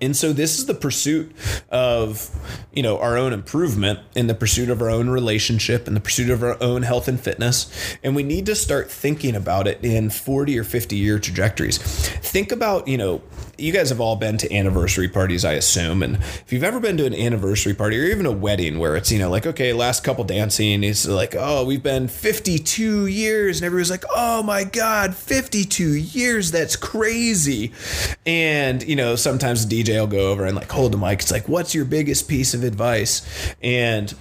And 0.00 0.16
so 0.16 0.32
this 0.32 0.58
is 0.58 0.66
the 0.66 0.74
pursuit 0.74 1.32
of, 1.70 2.30
you 2.72 2.82
know, 2.82 2.98
our 2.98 3.16
own 3.16 3.32
improvement 3.32 4.00
in 4.14 4.26
the 4.26 4.34
pursuit 4.34 4.68
of 4.68 4.82
our 4.82 4.90
own 4.90 5.08
relationship 5.08 5.86
and 5.86 5.96
the 5.96 6.00
pursuit 6.00 6.30
of 6.30 6.42
our 6.42 6.62
own 6.62 6.82
health 6.82 7.08
and 7.08 7.18
fitness. 7.18 7.96
And 8.02 8.14
we 8.14 8.22
need 8.22 8.46
to 8.46 8.54
start 8.54 8.90
thinking 8.90 9.34
about 9.34 9.66
it 9.66 9.82
in 9.84 10.10
40 10.10 10.58
or 10.58 10.64
50 10.64 10.96
year 10.96 11.18
trajectories. 11.18 11.78
Think 11.78 12.52
about, 12.52 12.88
you 12.88 12.98
know, 12.98 13.22
you 13.58 13.72
guys 13.72 13.88
have 13.90 14.00
all 14.00 14.16
been 14.16 14.38
to 14.38 14.54
anniversary 14.54 15.08
parties, 15.08 15.44
I 15.44 15.52
assume. 15.52 16.02
And 16.02 16.16
if 16.16 16.52
you've 16.52 16.64
ever 16.64 16.80
been 16.80 16.96
to 16.98 17.06
an 17.06 17.14
anniversary 17.14 17.74
party 17.74 17.98
or 17.98 18.04
even 18.04 18.26
a 18.26 18.32
wedding 18.32 18.78
where 18.78 18.96
it's, 18.96 19.10
you 19.10 19.18
know, 19.18 19.30
like, 19.30 19.46
okay, 19.46 19.72
last 19.72 20.04
couple 20.04 20.24
dancing, 20.24 20.84
it's 20.84 21.06
like, 21.06 21.34
oh, 21.36 21.64
we've 21.64 21.82
been 21.82 22.08
52 22.08 23.06
years. 23.06 23.58
And 23.58 23.66
everyone's 23.66 23.90
like, 23.90 24.04
oh 24.14 24.42
my 24.42 24.64
God, 24.64 25.14
52 25.14 25.94
years. 25.94 26.50
That's 26.50 26.76
crazy. 26.76 27.72
And, 28.24 28.82
you 28.82 28.96
know, 28.96 29.16
sometimes 29.16 29.66
the 29.66 29.82
DJ 29.82 30.00
will 30.00 30.06
go 30.06 30.30
over 30.30 30.44
and 30.44 30.56
like 30.56 30.70
hold 30.70 30.92
the 30.92 30.98
mic. 30.98 31.20
It's 31.20 31.30
like, 31.30 31.48
what's 31.48 31.74
your 31.74 31.84
biggest 31.84 32.28
piece 32.28 32.54
of 32.54 32.64
advice? 32.64 33.54
And, 33.62 34.14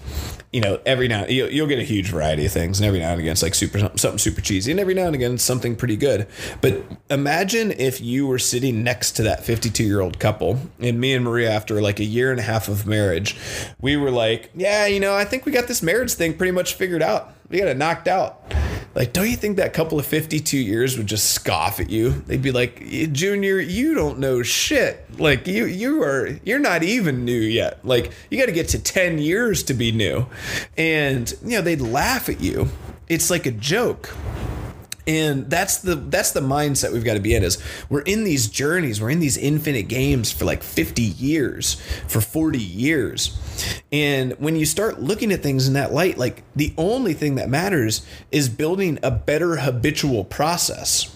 you 0.55 0.61
know, 0.61 0.79
every 0.85 1.09
now 1.09 1.25
you'll, 1.25 1.49
you'll 1.49 1.67
get 1.67 1.79
a 1.79 1.83
huge 1.83 2.11
variety 2.11 2.45
of 2.45 2.51
things, 2.53 2.79
and 2.79 2.87
every 2.87 2.99
now 3.01 3.11
and 3.11 3.19
again 3.19 3.33
it's 3.33 3.43
like 3.43 3.53
super 3.53 3.77
something 3.97 4.17
super 4.17 4.39
cheesy, 4.39 4.71
and 4.71 4.79
every 4.79 4.93
now 4.93 5.05
and 5.05 5.13
again 5.13 5.33
it's 5.33 5.43
something 5.43 5.75
pretty 5.75 5.97
good. 5.97 6.27
But 6.61 6.81
imagine 7.09 7.73
if 7.73 7.99
you 7.99 8.25
were 8.25 8.39
sitting 8.39 8.81
next 8.81 9.17
to 9.17 9.23
that 9.23 9.43
52 9.43 9.83
year 9.83 9.99
old 9.99 10.17
couple, 10.17 10.57
and 10.79 10.97
me 10.97 11.13
and 11.13 11.25
Maria, 11.25 11.51
after 11.51 11.81
like 11.81 11.99
a 11.99 12.05
year 12.05 12.31
and 12.31 12.39
a 12.39 12.43
half 12.43 12.69
of 12.69 12.87
marriage, 12.87 13.35
we 13.81 13.97
were 13.97 14.11
like, 14.11 14.49
yeah, 14.55 14.85
you 14.85 15.01
know, 15.01 15.13
I 15.13 15.25
think 15.25 15.45
we 15.45 15.51
got 15.51 15.67
this 15.67 15.83
marriage 15.83 16.13
thing 16.13 16.37
pretty 16.37 16.51
much 16.51 16.75
figured 16.75 17.03
out. 17.03 17.33
We 17.49 17.59
got 17.59 17.67
it 17.67 17.75
knocked 17.75 18.07
out. 18.07 18.41
Like, 18.95 19.11
don't 19.11 19.29
you 19.29 19.35
think 19.35 19.57
that 19.57 19.73
couple 19.73 19.99
of 19.99 20.05
52 20.05 20.57
years 20.57 20.97
would 20.97 21.07
just 21.07 21.31
scoff 21.31 21.81
at 21.81 21.89
you? 21.89 22.11
They'd 22.11 22.41
be 22.41 22.53
like, 22.53 22.79
Junior, 23.11 23.59
you 23.59 23.93
don't 23.93 24.19
know 24.19 24.41
shit. 24.41 25.05
Like, 25.19 25.47
you, 25.47 25.65
you 25.65 26.01
are, 26.01 26.39
you're 26.45 26.59
not 26.59 26.81
even 26.81 27.25
new 27.25 27.33
yet. 27.33 27.85
Like, 27.85 28.13
you 28.29 28.39
got 28.39 28.45
to 28.45 28.53
get 28.53 28.69
to 28.69 28.79
10 28.81 29.17
years 29.17 29.63
to 29.63 29.73
be 29.73 29.91
new. 29.91 30.27
And, 30.77 31.31
you 31.43 31.57
know, 31.57 31.61
they'd 31.61 31.81
laugh 31.81 32.29
at 32.29 32.39
you. 32.39 32.69
It's 33.09 33.29
like 33.29 33.45
a 33.45 33.51
joke 33.51 34.15
and 35.07 35.49
that's 35.49 35.77
the 35.77 35.95
that's 35.95 36.31
the 36.31 36.39
mindset 36.39 36.91
we've 36.91 37.03
got 37.03 37.13
to 37.13 37.19
be 37.19 37.35
in 37.35 37.43
is 37.43 37.61
we're 37.89 38.01
in 38.01 38.23
these 38.23 38.47
journeys 38.47 38.99
we're 38.99 39.09
in 39.09 39.19
these 39.19 39.37
infinite 39.37 39.87
games 39.87 40.31
for 40.31 40.45
like 40.45 40.63
50 40.63 41.01
years 41.01 41.75
for 42.07 42.21
40 42.21 42.59
years. 42.59 43.39
And 43.91 44.33
when 44.33 44.55
you 44.55 44.65
start 44.65 45.01
looking 45.01 45.31
at 45.31 45.41
things 45.41 45.67
in 45.67 45.73
that 45.73 45.93
light 45.93 46.17
like 46.17 46.43
the 46.55 46.73
only 46.77 47.13
thing 47.13 47.35
that 47.35 47.49
matters 47.49 48.05
is 48.31 48.49
building 48.49 48.99
a 49.03 49.11
better 49.11 49.57
habitual 49.57 50.23
process. 50.23 51.15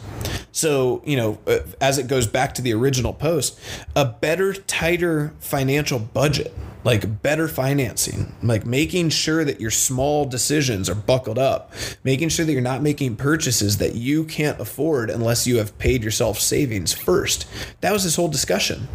So, 0.52 1.02
you 1.06 1.16
know, 1.16 1.40
uh, 1.48 1.60
as 1.80 1.98
it 1.98 2.08
goes 2.08 2.28
back 2.28 2.54
to 2.56 2.62
the 2.62 2.74
original 2.74 3.14
post, 3.14 3.60
a 3.96 4.06
better, 4.06 4.54
tighter 4.54 5.34
financial 5.40 6.00
budget 6.00 6.54
like 6.84 7.22
better 7.22 7.48
financing, 7.48 8.34
like 8.42 8.66
making 8.66 9.10
sure 9.10 9.44
that 9.44 9.60
your 9.60 9.72
small 9.72 10.26
decisions 10.26 10.90
are 10.90 10.96
buckled 10.96 11.38
up, 11.38 11.74
making 12.04 12.30
sure 12.30 12.46
that 12.46 12.52
you're 12.52 12.62
not 12.62 12.82
making 12.82 13.16
purchases 13.16 13.78
that 13.78 13.96
you 13.96 14.24
can't 14.24 14.60
afford 14.60 15.10
unless 15.10 15.46
you 15.46 15.58
have 15.58 15.78
paid 15.78 16.04
yourself 16.04 16.40
savings 16.40 16.94
first. 16.94 17.48
That 17.82 17.92
was 17.92 18.04
this 18.04 18.16
whole 18.16 18.30
discussion. 18.30 18.88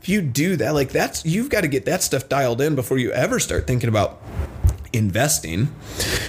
If 0.00 0.08
you 0.08 0.20
do 0.20 0.56
that, 0.56 0.74
like 0.74 0.90
that's 0.90 1.24
you've 1.24 1.50
got 1.50 1.60
to 1.60 1.68
get 1.68 1.84
that 1.84 2.02
stuff 2.02 2.28
dialed 2.28 2.60
in 2.60 2.74
before 2.74 2.98
you 2.98 3.12
ever 3.12 3.38
start 3.38 3.66
thinking 3.66 3.88
about 3.88 4.20
investing 4.92 5.68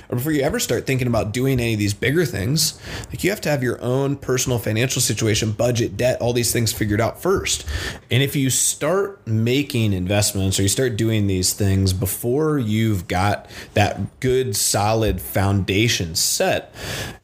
or 0.10 0.16
before 0.16 0.32
you 0.32 0.42
ever 0.42 0.60
start 0.60 0.86
thinking 0.86 1.08
about 1.08 1.32
doing 1.32 1.60
any 1.60 1.74
of 1.74 1.80
these 1.80 1.94
bigger 1.94 2.26
things 2.26 2.80
like 3.08 3.24
you 3.24 3.30
have 3.30 3.42
to 3.42 3.50
have 3.50 3.64
your 3.64 3.82
own 3.82 4.16
personal 4.16 4.60
financial 4.60 5.02
situation 5.02 5.52
budget 5.52 5.98
debt 5.98 6.20
all 6.22 6.34
these 6.34 6.52
things 6.52 6.74
figured 6.74 7.02
out 7.02 7.22
first. 7.22 7.66
And 8.12 8.24
if 8.24 8.36
you 8.36 8.50
start 8.50 9.26
making 9.28 9.94
investments 9.94 10.60
or 10.60 10.64
you 10.64 10.68
start 10.68 10.98
doing 10.98 11.28
these 11.28 11.54
things 11.54 11.94
before 11.94 12.58
you've 12.58 13.08
got 13.08 13.50
that 13.74 14.20
good 14.20 14.56
solid 14.56 15.22
foundation 15.22 16.16
set 16.16 16.74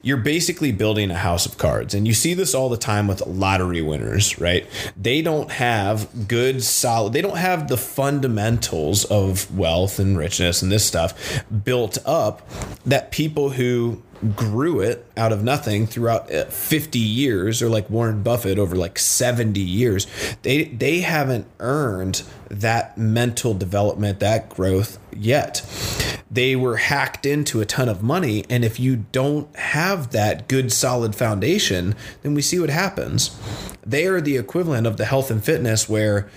you're 0.02 0.18
basically 0.18 0.72
building 0.72 1.10
a 1.10 1.18
house 1.18 1.46
of 1.48 1.58
cards. 1.58 1.96
And 1.96 2.08
you 2.08 2.14
see 2.14 2.36
this 2.36 2.54
all 2.54 2.70
the 2.70 2.78
time 2.78 3.08
with 3.08 3.26
lottery 3.26 3.82
winners 3.82 4.40
right? 4.40 4.68
They 4.96 5.22
don't 5.22 5.52
have 5.52 6.28
good 6.28 6.64
solid 6.64 7.14
they 7.14 7.22
don't 7.22 7.38
have 7.38 7.68
the 7.68 7.78
fundamentals 7.78 9.06
of 9.06 9.56
wealth 9.56 10.00
and 10.00 10.18
richness 10.18 10.62
and 10.62 10.72
this 10.72 10.86
stuff 10.86 11.14
built 11.64 11.98
up 12.06 12.48
that 12.86 13.12
people 13.12 13.52
who 13.52 14.02
grew 14.36 14.80
it 14.80 15.06
out 15.18 15.32
of 15.32 15.44
nothing 15.44 15.86
throughout 15.86 16.34
uh, 16.34 16.46
50 16.46 16.98
years 16.98 17.62
or 17.62 17.70
like 17.70 17.90
Warren 17.90 18.24
Buffett 18.24 18.58
over 18.58 18.76
like 18.76 18.98
70 18.98 19.60
years 19.60 20.08
they 20.42 20.66
they 20.66 21.02
haven't 21.02 21.48
earned 21.60 22.24
that 22.50 22.98
mental 22.98 23.54
development 23.54 24.20
that 24.20 24.50
growth 24.50 24.98
yet 25.14 25.62
they 26.30 26.56
were 26.56 26.78
hacked 26.78 27.26
into 27.26 27.62
a 27.62 27.66
ton 27.66 27.88
of 27.88 28.02
money. 28.02 28.46
And 28.50 28.66
if 28.66 28.80
you 28.80 29.06
don't 29.12 29.56
have 29.56 30.12
that 30.12 30.48
good, 30.48 30.72
solid 30.72 31.16
foundation, 31.16 31.96
then 32.24 32.34
we 32.34 32.42
see 32.42 32.60
what 32.60 32.70
happens. 32.70 33.38
They 33.86 34.08
are 34.08 34.20
the 34.20 34.38
equivalent 34.38 34.88
of 34.88 34.98
the 34.98 35.06
health 35.06 35.30
and 35.30 35.44
fitness 35.44 35.88
where 35.88 36.28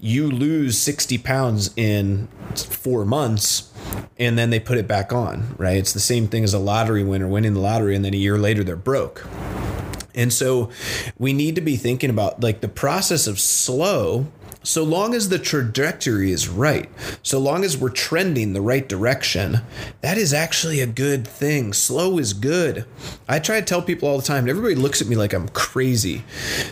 you 0.00 0.30
lose 0.30 0.78
60 0.78 1.18
pounds 1.18 1.70
in 1.76 2.28
four 2.54 3.04
months 3.04 3.72
and 4.18 4.38
then 4.38 4.50
they 4.50 4.60
put 4.60 4.78
it 4.78 4.86
back 4.86 5.12
on, 5.12 5.54
right? 5.58 5.76
It's 5.76 5.92
the 5.92 6.00
same 6.00 6.28
thing 6.28 6.44
as 6.44 6.54
a 6.54 6.58
lottery 6.58 7.02
winner 7.02 7.26
winning 7.26 7.54
the 7.54 7.60
lottery 7.60 7.96
and 7.96 8.04
then 8.04 8.14
a 8.14 8.18
year 8.18 8.38
later 8.38 8.62
they're 8.62 8.76
broke. 8.76 9.26
And 10.14 10.32
so 10.32 10.70
we 11.18 11.32
need 11.32 11.54
to 11.56 11.60
be 11.60 11.76
thinking 11.76 12.10
about 12.10 12.42
like 12.42 12.60
the 12.60 12.68
process 12.68 13.26
of 13.26 13.40
slow 13.40 14.26
so 14.62 14.84
long 14.84 15.14
as 15.14 15.28
the 15.28 15.38
trajectory 15.38 16.30
is 16.30 16.48
right, 16.48 16.88
so 17.22 17.38
long 17.38 17.64
as 17.64 17.76
we're 17.76 17.90
trending 17.90 18.52
the 18.52 18.60
right 18.60 18.88
direction, 18.88 19.60
that 20.00 20.18
is 20.18 20.32
actually 20.32 20.80
a 20.80 20.86
good 20.86 21.26
thing. 21.26 21.72
Slow 21.72 22.18
is 22.18 22.32
good. 22.32 22.84
I 23.28 23.38
try 23.38 23.60
to 23.60 23.66
tell 23.66 23.82
people 23.82 24.08
all 24.08 24.18
the 24.18 24.24
time, 24.24 24.48
everybody 24.48 24.74
looks 24.74 25.00
at 25.00 25.08
me 25.08 25.16
like 25.16 25.32
I'm 25.32 25.48
crazy. 25.48 26.24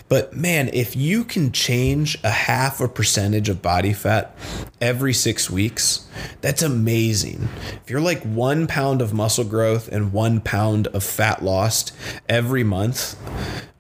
But 0.08 0.36
man, 0.36 0.70
if 0.72 0.96
you 0.96 1.24
can 1.24 1.52
change 1.52 2.18
a 2.22 2.30
half 2.30 2.80
a 2.80 2.88
percentage 2.88 3.48
of 3.48 3.62
body 3.62 3.92
fat 3.92 4.36
every 4.80 5.12
six 5.12 5.50
weeks, 5.50 6.06
that's 6.40 6.62
amazing. 6.62 7.48
If 7.82 7.90
you're 7.90 8.00
like 8.00 8.22
one 8.22 8.66
pound 8.66 9.02
of 9.02 9.12
muscle 9.12 9.44
growth 9.44 9.88
and 9.88 10.12
one 10.12 10.40
pound 10.40 10.86
of 10.88 11.02
fat 11.02 11.42
lost 11.42 11.92
every 12.28 12.64
month 12.64 13.16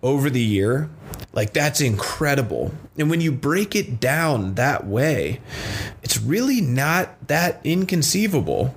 over 0.02 0.30
the 0.30 0.40
year, 0.40 0.88
like 1.32 1.52
that's 1.52 1.80
incredible. 1.80 2.72
And 2.98 3.10
when 3.10 3.20
you 3.20 3.32
break 3.32 3.76
it 3.76 4.00
down 4.00 4.54
that 4.54 4.86
way, 4.86 5.40
it's 6.02 6.20
really 6.20 6.60
not 6.60 7.28
that 7.28 7.60
inconceivable. 7.64 8.74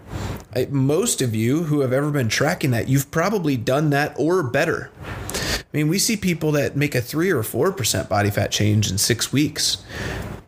Most 0.70 1.22
of 1.22 1.34
you 1.34 1.64
who 1.64 1.80
have 1.80 1.94
ever 1.94 2.12
been 2.12 2.30
tracking 2.30 2.72
that, 2.72 2.88
you've 2.88 3.10
probably 3.10 3.58
done 3.58 3.90
that 3.90 4.14
or 4.18 4.44
better. 4.44 4.92
I 5.34 5.78
mean, 5.78 5.88
we 5.88 5.98
see 5.98 6.16
people 6.16 6.52
that 6.52 6.76
make 6.76 6.94
a 6.94 7.02
3 7.02 7.32
or 7.32 7.42
4% 7.42 8.08
body 8.08 8.30
fat 8.30 8.52
change 8.52 8.92
in 8.92 9.00
6 9.00 9.34
weeks. 9.34 9.84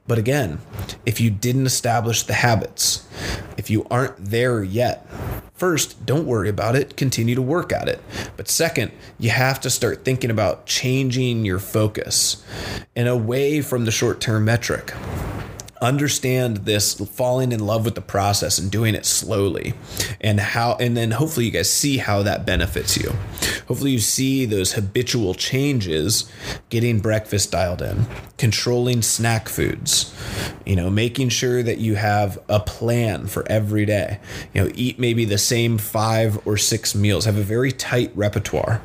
But 0.07 0.19
again, 0.19 0.59
if 1.07 1.19
you 1.19 1.31
didn't 1.31 1.65
establish 1.65 2.21
the 2.21 2.33
habits, 2.33 3.07
if 3.57 3.71
you 3.71 3.88
aren't 3.89 4.17
there 4.17 4.63
yet, 4.63 5.07
first, 5.55 6.05
don't 6.05 6.25
worry 6.25 6.49
about 6.49 6.75
it, 6.75 6.95
continue 6.95 7.35
to 7.35 7.41
work 7.41 7.73
at 7.73 7.87
it. 7.87 8.01
But 8.37 8.47
second, 8.47 8.91
you 9.17 9.29
have 9.29 9.59
to 9.61 9.69
start 9.69 10.05
thinking 10.05 10.29
about 10.29 10.65
changing 10.65 11.45
your 11.45 11.59
focus 11.59 12.43
and 12.95 13.07
away 13.07 13.61
from 13.61 13.85
the 13.85 13.91
short 13.91 14.21
term 14.21 14.45
metric 14.45 14.93
understand 15.86 16.58
this 16.58 16.93
falling 16.93 17.52
in 17.52 17.65
love 17.65 17.86
with 17.86 17.95
the 17.95 18.02
process 18.02 18.58
and 18.58 18.71
doing 18.71 18.95
it 18.95 19.06
slowly. 19.06 19.74
And 20.19 20.39
how 20.39 20.76
and 20.80 20.98
then 20.98 21.12
hopefully 21.12 21.45
you 21.45 21.52
guys 21.52 21.69
see 21.69 21.98
how 21.98 22.24
that 22.24 22.45
benefits 22.45 22.98
you. 22.98 23.12
Hopefully 23.67 23.91
you 23.91 24.00
see 24.00 24.45
those 24.45 24.74
habitual 24.74 25.34
changes 25.34 26.32
getting 26.69 27.00
breakfast 27.00 27.52
dialed 27.52 27.82
in 27.82 28.06
controlling 28.38 29.02
snack 29.02 29.48
foods 29.48 30.13
you 30.65 30.76
know 30.76 30.89
making 30.89 31.30
sure 31.30 31.63
that 31.63 31.78
you 31.78 31.95
have 31.95 32.39
a 32.50 32.60
plan 32.60 33.28
for 33.28 33.50
every 33.50 33.86
day. 33.86 34.19
You 34.54 34.63
know 34.63 34.71
eat 34.74 35.00
maybe 35.00 35.26
the 35.26 35.38
same 35.38 35.78
five 35.78 36.45
or 36.45 36.58
six 36.58 36.95
meals. 36.95 37.26
Have 37.26 37.38
a 37.38 37.43
very 37.43 37.71
tight 37.71 38.12
repertoire. 38.15 38.82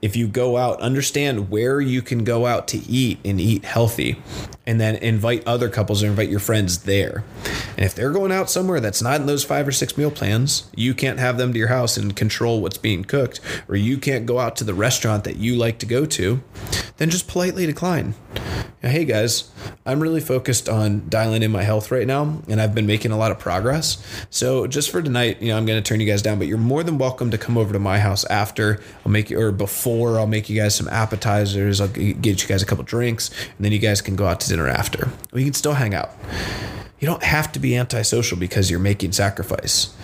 If 0.00 0.16
you 0.16 0.28
go 0.28 0.56
out 0.56 0.80
understand 0.80 1.50
where 1.50 1.80
you 1.80 2.02
can 2.02 2.24
go 2.24 2.46
out 2.46 2.68
to 2.68 2.78
eat 2.78 3.18
and 3.24 3.40
eat 3.40 3.64
healthy 3.64 4.22
and 4.66 4.80
then 4.80 4.96
invite 4.96 5.46
other 5.46 5.68
couples 5.68 6.02
or 6.02 6.06
invite 6.06 6.28
your 6.28 6.40
friends 6.40 6.82
there. 6.82 7.24
And 7.76 7.84
if 7.84 7.94
they're 7.94 8.10
going 8.10 8.32
out 8.32 8.50
somewhere 8.50 8.80
that's 8.80 9.02
not 9.02 9.20
in 9.20 9.26
those 9.26 9.44
five 9.44 9.68
or 9.68 9.72
six 9.72 9.96
meal 9.96 10.10
plans, 10.10 10.70
you 10.74 10.94
can't 10.94 11.18
have 11.18 11.38
them 11.38 11.52
to 11.52 11.58
your 11.58 11.68
house 11.68 11.96
and 11.96 12.16
control 12.16 12.60
what's 12.60 12.78
being 12.78 13.04
cooked, 13.04 13.40
or 13.68 13.76
you 13.76 13.98
can't 13.98 14.26
go 14.26 14.38
out 14.38 14.56
to 14.56 14.64
the 14.64 14.74
restaurant 14.74 15.24
that 15.24 15.36
you 15.36 15.54
like 15.54 15.78
to 15.78 15.86
go 15.86 16.04
to, 16.06 16.42
then 16.96 17.10
just 17.10 17.28
politely 17.28 17.66
decline. 17.66 18.14
Now, 18.82 18.90
hey 18.90 19.04
guys, 19.04 19.50
I'm 19.84 20.00
really 20.00 20.20
focused 20.20 20.68
on 20.68 21.08
dialing 21.08 21.42
in 21.42 21.50
my 21.50 21.62
health 21.62 21.90
right 21.90 22.06
now, 22.06 22.42
and 22.48 22.60
I've 22.60 22.74
been 22.74 22.86
making 22.86 23.10
a 23.10 23.16
lot 23.16 23.30
of 23.30 23.38
progress. 23.38 23.96
So 24.30 24.66
just 24.66 24.90
for 24.90 25.02
tonight, 25.02 25.40
you 25.40 25.48
know, 25.48 25.56
I'm 25.56 25.66
going 25.66 25.82
to 25.82 25.86
turn 25.86 25.98
you 25.98 26.06
guys 26.06 26.22
down, 26.22 26.38
but 26.38 26.46
you're 26.46 26.58
more 26.58 26.82
than 26.82 26.98
welcome 26.98 27.30
to 27.30 27.38
come 27.38 27.56
over 27.56 27.72
to 27.72 27.78
my 27.78 27.98
house 27.98 28.24
after. 28.26 28.80
I'll 29.04 29.12
make 29.12 29.30
you, 29.30 29.40
or 29.40 29.50
before, 29.50 30.18
I'll 30.18 30.26
make 30.26 30.48
you 30.50 30.60
guys 30.60 30.74
some 30.74 30.88
appetizers. 30.88 31.80
I'll 31.80 31.88
get 31.88 32.42
you 32.42 32.48
guys 32.48 32.62
a 32.62 32.66
couple 32.66 32.84
drinks, 32.84 33.30
and 33.56 33.64
then 33.64 33.72
you 33.72 33.78
guys 33.78 34.02
can 34.02 34.14
go 34.14 34.26
out 34.26 34.40
to 34.40 34.48
dinner 34.56 34.68
after. 34.68 35.10
We 35.32 35.44
can 35.44 35.52
still 35.52 35.74
hang 35.74 35.94
out. 35.94 36.10
You 36.98 37.06
don't 37.06 37.22
have 37.22 37.52
to 37.52 37.58
be 37.58 37.76
antisocial 37.76 38.38
because 38.38 38.70
you're 38.70 38.80
making 38.80 39.12
sacrifice. 39.12 39.94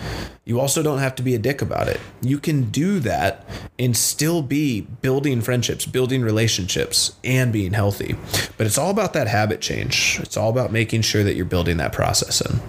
You 0.45 0.59
also 0.59 0.83
don't 0.83 0.99
have 0.99 1.15
to 1.15 1.23
be 1.23 1.33
a 1.33 1.39
dick 1.39 1.61
about 1.61 1.87
it. 1.87 1.99
You 2.21 2.37
can 2.37 2.69
do 2.69 2.99
that 2.99 3.47
and 3.79 3.97
still 3.97 4.43
be 4.43 4.81
building 4.81 5.41
friendships, 5.41 5.87
building 5.87 6.21
relationships, 6.21 7.15
and 7.23 7.51
being 7.51 7.73
healthy. 7.73 8.15
But 8.57 8.67
it's 8.67 8.77
all 8.77 8.91
about 8.91 9.13
that 9.13 9.27
habit 9.27 9.59
change. 9.59 10.19
It's 10.21 10.37
all 10.37 10.49
about 10.49 10.71
making 10.71 11.01
sure 11.01 11.23
that 11.23 11.35
you're 11.35 11.45
building 11.45 11.77
that 11.77 11.93
process 11.93 12.41
in. 12.41 12.59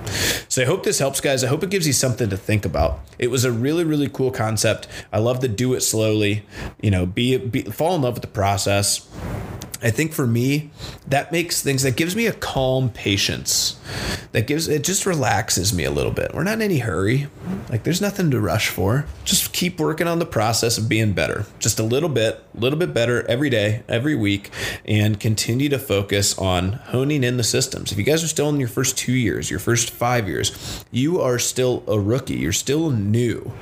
So 0.49 0.63
I 0.63 0.65
hope 0.65 0.85
this 0.85 1.01
helps, 1.01 1.21
guys. 1.21 1.45
I 1.45 1.49
hope 1.49 1.63
it 1.63 1.71
gives 1.71 1.87
you 1.87 1.93
something 1.93 2.31
to 2.31 2.37
think 2.37 2.65
about. 2.65 3.01
It 3.19 3.31
was 3.31 3.45
a 3.45 3.53
really, 3.53 3.85
really 3.85 4.09
cool 4.09 4.31
concept. 4.31 4.89
I 5.13 5.19
love 5.19 5.41
to 5.41 5.49
do 5.49 5.75
it 5.75 5.83
slowly. 5.83 6.47
You 6.81 6.93
know, 6.93 7.05
be, 7.05 7.37
be 7.37 7.63
fall 7.63 7.95
in 7.95 8.03
love 8.03 8.15
with 8.15 8.23
the 8.23 8.29
process 8.29 9.07
I 9.85 9.91
think 9.91 10.15
for 10.15 10.27
me, 10.27 10.71
that 11.09 11.31
makes 11.31 11.61
things 11.63 11.83
that 11.83 11.95
gives 11.95 12.17
me 12.17 12.27
a 12.27 12.33
calm 12.33 12.89
patience. 12.89 13.79
That 14.33 14.47
gives 14.47 14.67
it 14.67 14.83
just 14.83 15.05
relaxes 15.05 15.75
me 15.75 15.85
a 15.85 15.91
little 15.91 16.11
bit. 16.11 16.35
We're 16.35 16.43
not 16.43 16.55
in 16.55 16.63
any 16.63 16.79
hurry. 16.79 17.29
Like 17.69 17.85
there's 17.85 18.01
nothing 18.01 18.31
to 18.31 18.41
rush 18.41 18.71
for. 18.71 19.05
Just 19.25 19.53
keep 19.53 19.79
working 19.79 20.09
on 20.09 20.21
the 20.21 20.27
process 20.27 20.79
of 20.79 20.89
being 20.89 21.13
better. 21.13 21.45
Just 21.59 21.79
a 21.79 21.83
little 21.83 22.09
bit, 22.09 22.43
a 22.57 22.61
little 22.61 22.79
bit 22.79 22.95
better 22.95 23.29
every 23.29 23.51
day, 23.51 23.83
every 23.87 24.15
week, 24.15 24.51
and 24.87 25.21
continue 25.21 25.69
to 25.69 25.79
focus 25.79 26.37
on 26.39 26.73
honing 26.73 27.23
in 27.23 27.37
the 27.37 27.45
systems. 27.45 27.93
If 27.93 27.99
you 27.99 28.05
guys 28.05 28.25
are 28.25 28.29
still 28.29 28.49
in 28.49 28.59
your 28.59 28.71
first 28.71 28.97
two 28.97 29.13
years, 29.13 29.51
your 29.51 29.61
first 29.61 29.91
five 29.91 30.27
years, 30.27 30.85
you 30.93 31.21
are 31.21 31.39
still 31.39 31.85
a 31.87 32.01
rookie. 32.01 32.37
You're 32.37 32.53
still 32.53 32.89
new. 32.91 33.53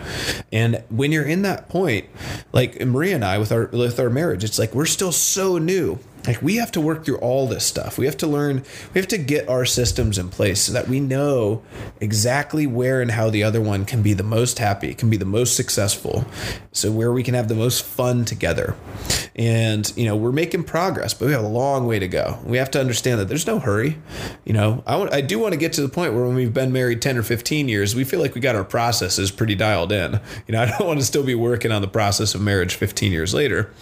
And 0.53 0.85
when 0.89 1.11
you're 1.11 1.27
in 1.27 1.43
that 1.43 1.69
point, 1.69 2.07
like 2.53 2.81
Maria 2.81 3.17
and 3.17 3.25
I 3.25 3.39
with 3.39 3.51
our 3.51 3.67
with 3.67 3.99
our 3.99 4.09
marriage, 4.09 4.45
it's 4.45 4.59
like 4.59 4.73
we're 4.73 4.87
still 4.87 5.11
so 5.11 5.59
new 5.59 5.99
like 6.27 6.43
we 6.43 6.57
have 6.57 6.73
to 6.73 6.81
work 6.81 7.05
through 7.05 7.19
all 7.19 7.47
this 7.47 7.65
stuff. 7.65 7.99
We 7.99 8.07
have 8.07 8.17
to 8.19 8.27
learn, 8.27 8.65
we 8.95 9.01
have 9.01 9.09
to 9.09 9.19
get 9.19 9.49
our 9.49 9.65
systems 9.65 10.19
in 10.19 10.29
place 10.29 10.61
so 10.63 10.73
that 10.73 10.89
we 10.89 11.01
know 11.01 11.63
exactly 12.01 12.67
where 12.67 13.01
and 13.01 13.11
how 13.11 13.31
the 13.31 13.43
other 13.43 13.61
one 13.61 13.85
can 13.85 14.03
be 14.03 14.13
the 14.13 14.23
most 14.23 14.59
happy, 14.59 14.95
can 14.95 15.11
be 15.11 15.17
the 15.17 15.25
most 15.25 15.57
successful. 15.57 16.25
So 16.73 16.91
where 16.91 17.13
we 17.13 17.23
can 17.23 17.35
have 17.35 17.49
the 17.49 17.55
most 17.55 17.85
fun 17.85 18.25
together. 18.25 18.77
And, 19.35 19.91
you 19.97 20.05
know, 20.05 20.17
we're 20.17 20.33
making 20.33 20.65
progress, 20.65 21.15
but 21.15 21.27
we 21.27 21.33
have 21.33 21.45
a 21.45 21.49
long 21.49 21.87
way 21.87 21.99
to 21.99 22.09
go. 22.09 22.39
We 22.45 22.59
have 22.59 22.71
to 22.73 22.81
understand 22.81 23.21
that 23.21 23.29
there's 23.29 23.47
no 23.47 23.59
hurry. 23.59 23.99
You 24.45 24.53
know, 24.53 24.83
I, 24.87 24.97
want, 24.97 25.13
I 25.13 25.23
do 25.23 25.39
want 25.39 25.55
to 25.55 25.59
get 25.59 25.73
to 25.75 25.83
the 25.83 25.89
point 25.89 26.13
where 26.13 26.25
when 26.25 26.35
we've 26.35 26.53
been 26.53 26.73
married 26.73 27.01
10 27.01 27.17
or 27.17 27.23
15 27.23 27.69
years, 27.69 27.95
we 27.95 28.05
feel 28.05 28.21
like 28.21 28.35
we 28.35 28.41
got 28.41 28.57
our 28.57 28.65
processes 28.65 29.31
pretty 29.31 29.55
dialed 29.55 29.93
in. 29.93 30.21
You 30.47 30.53
know, 30.53 30.63
I 30.63 30.67
don't 30.67 30.87
want 30.87 31.01
to 31.01 31.07
still 31.07 31.25
be 31.25 31.35
working 31.35 31.73
on 31.73 31.83
the 31.83 31.89
process 31.89 32.35
of 32.35 32.41
marriage 32.41 32.75
15 32.75 33.11
years 33.13 33.33
later. 33.33 33.73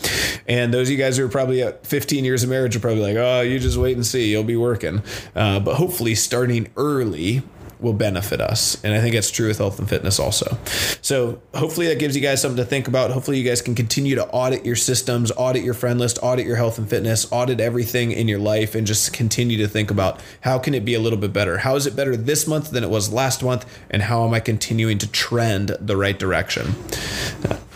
And 0.46 0.72
those 0.72 0.88
of 0.88 0.92
you 0.92 0.98
guys 0.98 1.16
who 1.16 1.26
are 1.26 1.28
probably 1.28 1.62
at 1.62 1.86
15 1.86 2.24
years 2.24 2.29
of 2.34 2.48
marriage 2.48 2.76
are 2.76 2.80
probably 2.80 3.02
like, 3.02 3.16
oh, 3.16 3.40
you 3.40 3.58
just 3.58 3.76
wait 3.76 3.96
and 3.96 4.06
see. 4.06 4.30
You'll 4.30 4.44
be 4.44 4.56
working. 4.56 5.02
Uh, 5.34 5.60
but 5.60 5.76
hopefully, 5.76 6.14
starting 6.14 6.68
early 6.76 7.42
will 7.80 7.92
benefit 7.92 8.40
us. 8.40 8.82
And 8.84 8.94
I 8.94 9.00
think 9.00 9.14
it's 9.14 9.30
true 9.30 9.48
with 9.48 9.58
health 9.58 9.78
and 9.78 9.88
fitness 9.88 10.18
also. 10.18 10.58
So 11.00 11.40
hopefully 11.54 11.86
that 11.88 11.98
gives 11.98 12.14
you 12.14 12.22
guys 12.22 12.42
something 12.42 12.62
to 12.62 12.64
think 12.64 12.88
about. 12.88 13.10
Hopefully 13.10 13.38
you 13.38 13.48
guys 13.48 13.62
can 13.62 13.74
continue 13.74 14.14
to 14.16 14.26
audit 14.28 14.64
your 14.64 14.76
systems, 14.76 15.32
audit 15.36 15.64
your 15.64 15.74
friend 15.74 15.98
list, 15.98 16.18
audit 16.22 16.46
your 16.46 16.56
health 16.56 16.78
and 16.78 16.88
fitness, 16.88 17.30
audit 17.32 17.60
everything 17.60 18.12
in 18.12 18.28
your 18.28 18.38
life 18.38 18.74
and 18.74 18.86
just 18.86 19.12
continue 19.12 19.56
to 19.58 19.68
think 19.68 19.90
about 19.90 20.20
how 20.42 20.58
can 20.58 20.74
it 20.74 20.84
be 20.84 20.94
a 20.94 21.00
little 21.00 21.18
bit 21.18 21.32
better? 21.32 21.58
How 21.58 21.76
is 21.76 21.86
it 21.86 21.96
better 21.96 22.16
this 22.16 22.46
month 22.46 22.70
than 22.70 22.84
it 22.84 22.90
was 22.90 23.12
last 23.12 23.42
month? 23.42 23.64
And 23.90 24.02
how 24.02 24.26
am 24.26 24.34
I 24.34 24.40
continuing 24.40 24.98
to 24.98 25.10
trend 25.10 25.76
the 25.80 25.96
right 25.96 26.18
direction? 26.18 26.74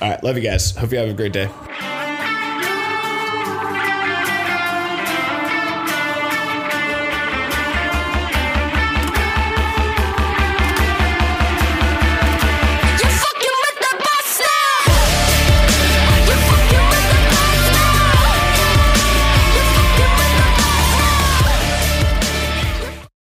All 0.03 0.11
right. 0.11 0.23
Love 0.23 0.37
you 0.37 0.43
guys. 0.43 0.77
Hope 0.77 0.93
you 0.93 0.99
have 0.99 1.09
a 1.09 1.14
great 1.14 1.33
day. 1.33 1.49